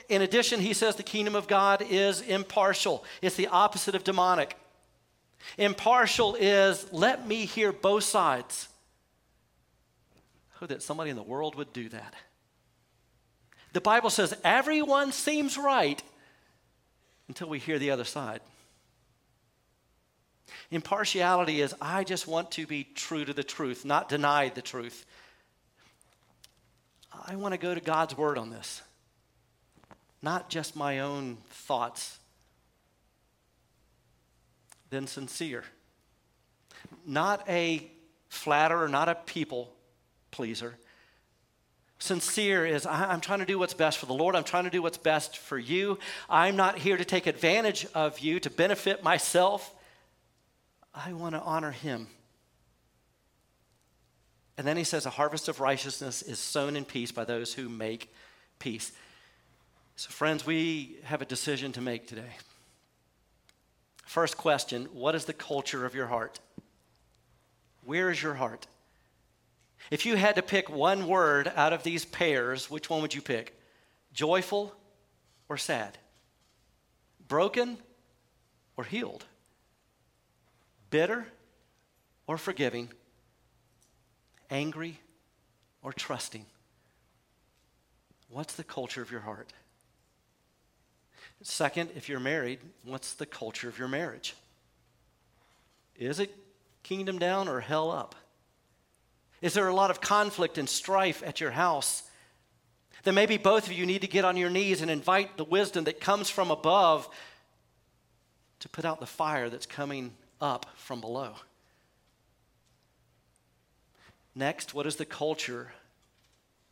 In 0.09 0.23
addition, 0.23 0.61
he 0.61 0.73
says 0.73 0.97
the 0.97 1.03
kingdom 1.03 1.35
of 1.35 1.49
God 1.49 1.83
is 1.89 2.21
impartial, 2.21 3.05
it's 3.21 3.37
the 3.37 3.49
opposite 3.49 3.95
of 3.95 4.05
demonic. 4.05 4.57
Impartial 5.59 6.37
is 6.37 6.91
let 6.93 7.27
me 7.27 7.47
hear 7.47 7.73
both 7.73 8.05
sides. 8.05 8.69
Who 10.55 10.67
that 10.69 10.83
somebody 10.83 11.11
in 11.11 11.17
the 11.17 11.23
world 11.23 11.57
would 11.57 11.73
do 11.73 11.89
that? 11.89 12.15
The 13.73 13.81
Bible 13.81 14.11
says 14.11 14.35
everyone 14.45 15.13
seems 15.13 15.59
right 15.59 16.01
until 17.29 17.49
we 17.49 17.59
hear 17.59 17.79
the 17.79 17.91
other 17.91 18.05
side. 18.05 18.41
Impartiality 20.71 21.61
is 21.61 21.75
I 21.81 22.05
just 22.05 22.27
want 22.27 22.51
to 22.53 22.67
be 22.67 22.85
true 22.95 23.25
to 23.25 23.33
the 23.33 23.45
truth, 23.45 23.85
not 23.85 24.09
deny 24.09 24.49
the 24.49 24.63
truth. 24.63 25.05
I 27.27 27.37
want 27.37 27.53
to 27.53 27.59
go 27.59 27.75
to 27.75 27.81
God's 27.81 28.17
word 28.17 28.39
on 28.39 28.51
this 28.51 28.83
not 30.23 30.49
just 30.49 30.77
my 30.77 31.01
own 31.01 31.39
thoughts. 31.51 32.19
Then 34.91 35.07
sincere. 35.07 35.65
Not 37.05 37.49
a 37.49 37.91
flatterer, 38.29 38.89
not 38.89 39.09
a 39.09 39.15
people 39.15 39.73
pleaser. 40.31 40.75
Sincere 41.99 42.67
is 42.67 42.85
I'm 42.85 43.21
trying 43.21 43.39
to 43.41 43.45
do 43.45 43.59
what's 43.59 43.75
best 43.75 43.99
for 43.99 44.07
the 44.07 44.15
Lord. 44.15 44.35
I'm 44.35 44.45
trying 44.45 44.65
to 44.65 44.71
do 44.71 44.83
what's 44.83 44.99
best 44.99 45.39
for 45.39 45.59
you. 45.59 45.99
I'm 46.29 46.57
not 46.57 46.79
here 46.79 46.97
to 46.97 47.05
take 47.05 47.27
advantage 47.27 47.87
of 47.95 48.19
you 48.19 48.41
to 48.41 48.51
benefit 48.51 49.05
myself. 49.05 49.73
I 50.95 51.13
want 51.13 51.35
to 51.35 51.41
honor 51.41 51.71
Him. 51.71 52.09
And 54.59 54.67
then 54.67 54.77
he 54.77 54.85
says, 54.85 55.07
A 55.07 55.11
harvest 55.11 55.49
of 55.49 55.61
righteousness 55.61 56.23
is 56.23 56.39
sown 56.39 56.77
in 56.77 56.85
peace 56.85 57.13
by 57.13 57.25
those 57.25 57.55
who 57.55 57.69
make 57.69 58.13
peace. 58.59 58.93
So, 59.97 60.11
friends, 60.11 60.47
we 60.47 60.97
have 61.05 61.23
a 61.23 61.27
decision 61.27 61.73
to 61.73 61.81
make 61.81 62.07
today. 62.07 62.37
First 64.05 64.37
question 64.37 64.87
What 64.93 65.15
is 65.15 65.25
the 65.25 65.33
culture 65.33 65.87
of 65.87 65.95
your 65.95 66.07
heart? 66.07 66.41
Where 67.85 68.11
is 68.11 68.23
your 68.23 68.35
heart? 68.35 68.67
If 69.91 70.07
you 70.07 70.17
had 70.17 70.37
to 70.37 70.43
pick 70.43 70.71
one 70.71 71.07
word 71.09 71.53
out 71.57 71.73
of 71.73 71.83
these 71.83 72.05
pairs, 72.05 72.71
which 72.71 72.89
one 72.89 73.03
would 73.03 73.15
you 73.15 73.21
pick? 73.21 73.59
Joyful 74.13 74.75
or 75.49 75.57
sad? 75.57 75.99
Broken 77.27 77.79
or 78.77 78.85
healed? 78.85 79.25
Bitter 80.91 81.27
or 82.27 82.39
forgiving? 82.39 82.89
Angry 84.51 85.01
or 85.83 85.93
trusting? 85.93 86.47
What's 88.29 88.55
the 88.55 88.65
culture 88.65 89.03
of 89.03 89.11
your 89.11 89.21
heart? 89.21 89.53
Second, 91.43 91.91
if 91.97 92.09
you're 92.09 92.21
married, 92.21 92.61
what's 92.85 93.15
the 93.15 93.27
culture 93.27 93.69
of 93.69 93.79
your 93.79 93.89
marriage? 93.89 94.35
Is 95.97 96.21
it 96.21 96.35
kingdom 96.83 97.19
down 97.19 97.49
or 97.49 97.61
hell 97.61 97.91
up? 97.91 98.15
Is 99.41 99.55
there 99.55 99.67
a 99.67 99.75
lot 99.75 99.91
of 99.91 100.01
conflict 100.01 100.57
and 100.57 100.69
strife 100.69 101.23
at 101.27 101.41
your 101.41 101.51
house? 101.51 102.05
Then 103.03 103.15
maybe 103.15 103.37
both 103.37 103.67
of 103.67 103.73
you 103.73 103.87
need 103.87 104.03
to 104.03 104.07
get 104.07 104.25
on 104.25 104.37
your 104.37 104.51
knees 104.51 104.81
and 104.81 104.91
invite 104.91 105.37
the 105.37 105.45
wisdom 105.45 105.85
that 105.85 106.01
comes 106.01 106.31
from 106.31 106.51
above 106.51 107.09
to 108.61 108.69
put 108.69 108.85
out 108.85 109.01
the 109.01 109.07
fire 109.07 109.51
that's 109.51 109.67
coming 109.67 110.13
up 110.41 110.67
from 110.77 111.01
below. 111.01 111.35
Next, 114.37 114.73
what 114.73 114.87
is 114.87 114.97
the 114.97 115.05
culture 115.05 115.73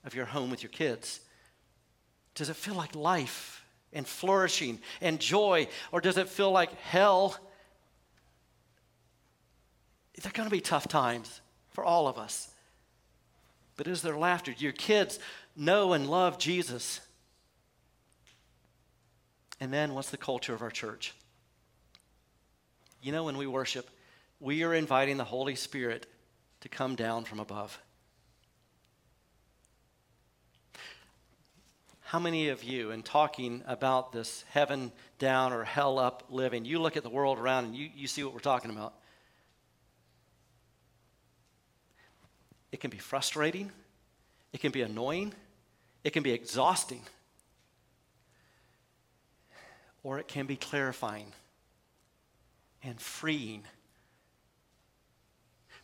of 0.04 0.14
your 0.14 0.26
home 0.26 0.50
with 0.50 0.62
your 0.62 0.70
kids? 0.70 1.20
Does 2.36 2.48
it 2.48 2.56
feel 2.56 2.74
like 2.74 2.94
life? 2.94 3.59
And 3.92 4.06
flourishing 4.06 4.80
and 5.00 5.20
joy? 5.20 5.68
Or 5.92 6.00
does 6.00 6.18
it 6.18 6.28
feel 6.28 6.50
like 6.50 6.72
hell? 6.80 7.36
They're 10.22 10.32
going 10.32 10.48
to 10.48 10.54
be 10.54 10.60
tough 10.60 10.88
times 10.88 11.40
for 11.70 11.84
all 11.84 12.08
of 12.08 12.18
us. 12.18 12.48
But 13.76 13.86
is 13.86 14.02
there 14.02 14.16
laughter? 14.16 14.52
Do 14.52 14.62
your 14.62 14.72
kids 14.72 15.18
know 15.56 15.94
and 15.94 16.10
love 16.10 16.38
Jesus? 16.38 17.00
And 19.58 19.72
then 19.72 19.94
what's 19.94 20.10
the 20.10 20.16
culture 20.16 20.54
of 20.54 20.62
our 20.62 20.70
church? 20.70 21.14
You 23.02 23.12
know, 23.12 23.24
when 23.24 23.38
we 23.38 23.46
worship, 23.46 23.88
we 24.38 24.62
are 24.62 24.74
inviting 24.74 25.16
the 25.16 25.24
Holy 25.24 25.54
Spirit 25.54 26.06
to 26.60 26.68
come 26.68 26.94
down 26.94 27.24
from 27.24 27.40
above. 27.40 27.80
How 32.10 32.18
many 32.18 32.48
of 32.48 32.64
you, 32.64 32.90
in 32.90 33.04
talking 33.04 33.62
about 33.68 34.10
this 34.10 34.44
heaven 34.50 34.90
down 35.20 35.52
or 35.52 35.62
hell 35.62 35.96
up 35.96 36.24
living, 36.28 36.64
you 36.64 36.80
look 36.80 36.96
at 36.96 37.04
the 37.04 37.08
world 37.08 37.38
around 37.38 37.66
and 37.66 37.76
you, 37.76 37.88
you 37.94 38.08
see 38.08 38.24
what 38.24 38.34
we're 38.34 38.40
talking 38.40 38.72
about? 38.72 38.94
It 42.72 42.80
can 42.80 42.90
be 42.90 42.98
frustrating, 42.98 43.70
it 44.52 44.58
can 44.58 44.72
be 44.72 44.82
annoying, 44.82 45.32
it 46.02 46.10
can 46.10 46.24
be 46.24 46.32
exhausting, 46.32 47.02
or 50.02 50.18
it 50.18 50.26
can 50.26 50.46
be 50.46 50.56
clarifying 50.56 51.32
and 52.82 53.00
freeing. 53.00 53.62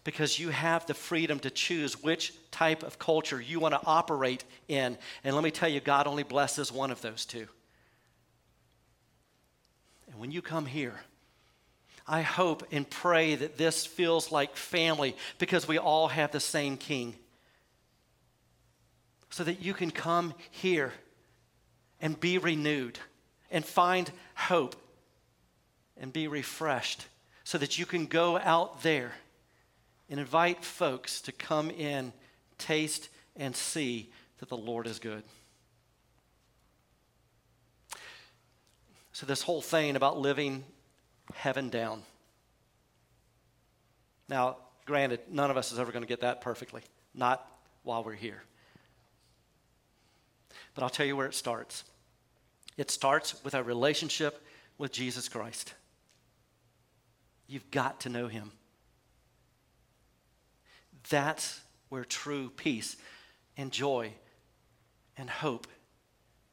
Because 0.07 0.39
you 0.39 0.51
have 0.51 0.87
the 0.87 0.95
freedom 0.95 1.41
to 1.41 1.51
choose 1.51 2.01
which 2.01 2.33
type 2.53 2.85
of 2.85 2.97
culture 2.97 3.41
you 3.41 3.59
want 3.59 3.75
to 3.75 3.81
operate 3.85 4.45
in. 4.69 4.97
And 5.25 5.35
let 5.35 5.43
me 5.43 5.51
tell 5.51 5.69
you, 5.69 5.81
God 5.81 6.07
only 6.07 6.23
blesses 6.23 6.71
one 6.71 6.93
of 6.93 7.03
those 7.03 7.27
two. 7.27 7.49
And 10.09 10.21
when 10.21 10.31
you 10.31 10.43
come 10.43 10.65
here, 10.65 10.95
I 12.07 12.23
hope 12.23 12.69
and 12.71 12.89
pray 12.89 13.35
that 13.35 13.59
this 13.59 13.85
feels 13.85 14.31
like 14.31 14.55
family 14.55 15.17
because 15.39 15.67
we 15.67 15.77
all 15.77 16.07
have 16.07 16.31
the 16.31 16.39
same 16.39 16.77
king. 16.77 17.17
So 19.31 19.43
that 19.43 19.61
you 19.61 19.75
can 19.75 19.91
come 19.91 20.35
here 20.53 20.93
and 22.01 22.19
be 22.19 22.39
renewed 22.39 23.01
and 23.51 23.65
find 23.65 24.09
hope 24.37 24.77
and 26.01 26.13
be 26.13 26.29
refreshed 26.29 27.09
so 27.43 27.59
that 27.59 27.77
you 27.77 27.87
can 27.87 28.07
go 28.07 28.39
out 28.39 28.85
there 28.85 29.11
and 30.09 30.21
invite 30.21 30.65
folks 30.65 31.21
to 31.23 31.33
come 31.33 31.71
in, 31.71 32.13
taste, 32.59 33.09
and 33.37 33.55
see 33.55 34.11
that 34.39 34.49
the 34.49 34.57
Lord 34.57 34.87
is 34.87 34.99
good. 34.99 35.23
So, 39.13 39.27
this 39.27 39.43
whole 39.43 39.63
thing 39.63 39.97
about 39.97 40.19
living 40.19 40.65
heaven 41.35 41.71
down. 41.71 42.03
Now, 44.29 44.59
granted, 44.85 45.21
none 45.31 45.51
of 45.51 45.57
us 45.57 45.73
is 45.73 45.79
ever 45.79 45.93
going 45.93 46.03
to 46.03 46.09
get 46.09 46.21
that 46.21 46.41
perfectly, 46.41 46.83
not 47.15 47.47
while 47.83 48.05
we're 48.05 48.13
here. 48.13 48.43
But 50.75 50.85
I'll 50.85 50.91
tell 50.91 51.07
you 51.07 51.17
where 51.17 51.27
it 51.27 51.35
starts. 51.35 51.85
It 52.77 52.91
starts 52.91 53.43
with 53.43 53.55
our 53.55 53.63
relationship 53.63 54.45
with 54.77 54.93
Jesus 54.93 55.29
Christ. 55.29 55.73
You've 57.47 57.71
got 57.71 58.01
to 58.01 58.09
know 58.09 58.29
him. 58.29 58.53
That's 61.09 61.61
where 61.89 62.05
true 62.05 62.51
peace 62.57 62.97
and 63.57 63.71
joy 63.71 64.13
and 65.17 65.31
hope 65.31 65.67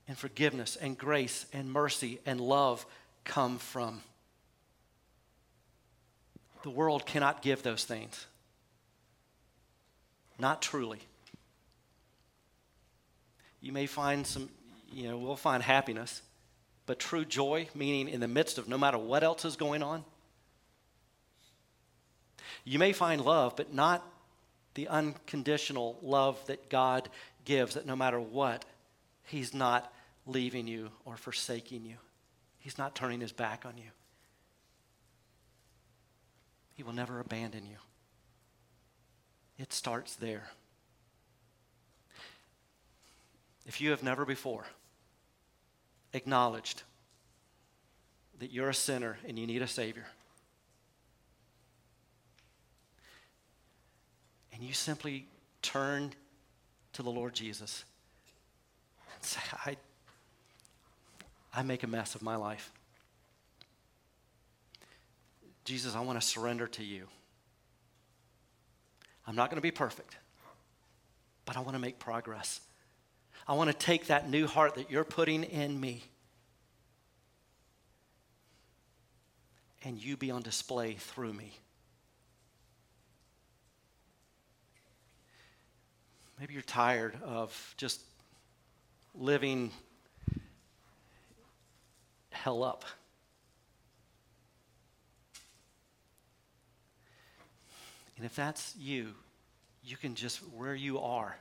and 0.07 0.17
forgiveness 0.17 0.75
and 0.75 0.97
grace 0.97 1.45
and 1.53 1.71
mercy 1.71 2.19
and 2.25 2.39
love 2.39 2.85
come 3.23 3.57
from. 3.57 4.01
The 6.63 6.69
world 6.69 7.05
cannot 7.05 7.41
give 7.41 7.63
those 7.63 7.83
things. 7.83 8.25
Not 10.39 10.61
truly. 10.61 10.99
You 13.61 13.71
may 13.71 13.85
find 13.85 14.25
some, 14.25 14.49
you 14.91 15.07
know, 15.07 15.17
we'll 15.17 15.35
find 15.35 15.63
happiness, 15.63 16.21
but 16.85 16.99
true 16.99 17.25
joy, 17.25 17.67
meaning 17.73 18.09
in 18.09 18.19
the 18.19 18.27
midst 18.27 18.57
of 18.57 18.67
no 18.67 18.77
matter 18.77 18.97
what 18.97 19.23
else 19.23 19.45
is 19.45 19.55
going 19.55 19.83
on. 19.83 20.03
You 22.65 22.79
may 22.79 22.93
find 22.93 23.21
love, 23.21 23.55
but 23.55 23.73
not 23.73 24.05
the 24.75 24.87
unconditional 24.87 25.97
love 26.01 26.39
that 26.47 26.69
God 26.69 27.09
gives, 27.45 27.75
that 27.75 27.85
no 27.85 27.95
matter 27.95 28.19
what, 28.19 28.65
He's 29.25 29.53
not 29.53 29.93
leaving 30.25 30.67
you 30.67 30.89
or 31.05 31.17
forsaking 31.17 31.85
you. 31.85 31.95
He's 32.59 32.77
not 32.77 32.95
turning 32.95 33.21
His 33.21 33.31
back 33.31 33.65
on 33.65 33.77
you. 33.77 33.91
He 36.75 36.83
will 36.83 36.93
never 36.93 37.19
abandon 37.19 37.65
you. 37.65 37.77
It 39.57 39.71
starts 39.71 40.15
there. 40.15 40.49
If 43.65 43.79
you 43.79 43.91
have 43.91 44.03
never 44.03 44.25
before 44.25 44.65
acknowledged 46.11 46.83
that 48.39 48.51
you're 48.51 48.69
a 48.69 48.73
sinner 48.73 49.17
and 49.27 49.37
you 49.39 49.47
need 49.47 49.61
a 49.61 49.67
Savior, 49.67 50.05
and 54.63 54.69
you 54.69 54.73
simply 54.73 55.25
turn 55.61 56.13
to 56.93 57.03
the 57.03 57.09
Lord 57.09 57.33
Jesus 57.33 57.83
and 59.13 59.21
say, 59.21 59.41
I, 59.65 59.75
I 61.53 61.63
make 61.63 61.83
a 61.83 61.87
mess 61.87 62.15
of 62.15 62.21
my 62.21 62.37
life. 62.37 62.71
Jesus, 65.65 65.97
I 65.97 65.99
want 65.99 66.21
to 66.21 66.25
surrender 66.25 66.65
to 66.67 66.83
you. 66.85 67.09
I'm 69.27 69.35
not 69.35 69.49
going 69.49 69.57
to 69.57 69.61
be 69.61 69.69
perfect, 69.69 70.15
but 71.43 71.57
I 71.57 71.59
want 71.59 71.73
to 71.73 71.79
make 71.79 71.99
progress. 71.99 72.61
I 73.45 73.55
want 73.55 73.69
to 73.69 73.77
take 73.77 74.07
that 74.07 74.29
new 74.29 74.47
heart 74.47 74.75
that 74.75 74.89
you're 74.89 75.03
putting 75.03 75.43
in 75.43 75.77
me 75.77 76.05
and 79.83 80.01
you 80.01 80.15
be 80.15 80.31
on 80.31 80.41
display 80.41 80.93
through 80.93 81.33
me. 81.33 81.51
Maybe 86.43 86.55
you're 86.55 86.61
tired 86.63 87.17
of 87.23 87.73
just 87.77 88.01
living 89.15 89.71
hell 92.31 92.63
up. 92.65 92.83
And 98.17 98.25
if 98.25 98.35
that's 98.35 98.75
you, 98.77 99.11
you 99.85 99.95
can 99.95 100.15
just, 100.15 100.39
where 100.53 100.75
you 100.75 100.99
are, 100.99 101.37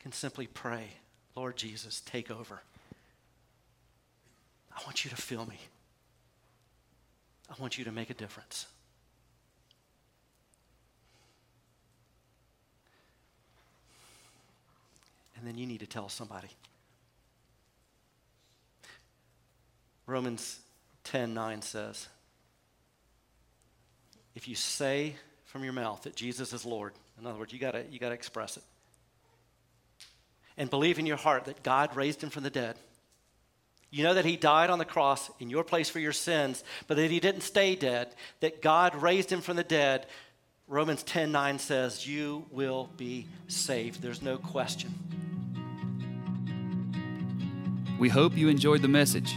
can 0.00 0.10
simply 0.10 0.48
pray, 0.48 0.88
Lord 1.36 1.56
Jesus, 1.56 2.02
take 2.04 2.28
over. 2.28 2.60
I 4.76 4.80
want 4.84 5.04
you 5.04 5.10
to 5.10 5.16
fill 5.16 5.46
me. 5.46 5.60
I 7.48 7.54
want 7.60 7.78
you 7.78 7.84
to 7.84 7.92
make 7.92 8.10
a 8.10 8.14
difference. 8.14 8.66
And 15.38 15.46
then 15.46 15.56
you 15.56 15.66
need 15.66 15.80
to 15.80 15.86
tell 15.86 16.08
somebody. 16.08 16.48
Romans 20.06 20.58
10 21.04 21.34
9 21.34 21.62
says, 21.62 22.08
If 24.34 24.48
you 24.48 24.54
say 24.54 25.14
from 25.44 25.64
your 25.64 25.72
mouth 25.72 26.02
that 26.02 26.16
Jesus 26.16 26.52
is 26.52 26.64
Lord, 26.64 26.92
in 27.20 27.26
other 27.26 27.38
words, 27.38 27.52
you 27.52 27.58
gotta, 27.58 27.84
you 27.90 27.98
gotta 27.98 28.14
express 28.14 28.56
it, 28.56 28.62
and 30.56 30.70
believe 30.70 30.98
in 30.98 31.06
your 31.06 31.16
heart 31.16 31.44
that 31.44 31.62
God 31.62 31.94
raised 31.94 32.22
him 32.22 32.30
from 32.30 32.42
the 32.42 32.50
dead, 32.50 32.76
you 33.90 34.02
know 34.02 34.14
that 34.14 34.24
he 34.24 34.36
died 34.36 34.70
on 34.70 34.78
the 34.78 34.84
cross 34.84 35.30
in 35.40 35.48
your 35.50 35.64
place 35.64 35.88
for 35.88 35.98
your 35.98 36.12
sins, 36.12 36.62
but 36.86 36.96
that 36.96 37.10
he 37.10 37.20
didn't 37.20 37.40
stay 37.42 37.74
dead, 37.74 38.14
that 38.40 38.60
God 38.60 38.94
raised 38.94 39.30
him 39.32 39.40
from 39.40 39.56
the 39.56 39.64
dead. 39.64 40.06
Romans 40.66 41.02
10 41.02 41.32
9 41.32 41.58
says, 41.58 42.06
You 42.06 42.44
will 42.50 42.90
be 42.96 43.26
saved. 43.46 44.02
There's 44.02 44.20
no 44.20 44.36
question. 44.36 44.92
We 47.98 48.08
hope 48.08 48.36
you 48.36 48.48
enjoyed 48.48 48.82
the 48.82 48.88
message. 48.88 49.34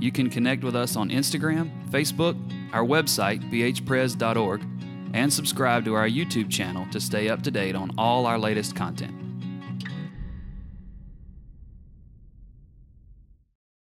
You 0.00 0.10
can 0.10 0.30
connect 0.30 0.64
with 0.64 0.74
us 0.74 0.96
on 0.96 1.10
Instagram, 1.10 1.70
Facebook, 1.90 2.34
our 2.72 2.84
website, 2.84 3.50
bhpres.org, 3.52 4.64
and 5.12 5.30
subscribe 5.32 5.84
to 5.84 5.94
our 5.94 6.08
YouTube 6.08 6.50
channel 6.50 6.86
to 6.92 7.00
stay 7.00 7.28
up 7.28 7.42
to 7.42 7.50
date 7.50 7.74
on 7.74 7.90
all 7.98 8.26
our 8.26 8.38
latest 8.38 8.74
content. 8.74 9.19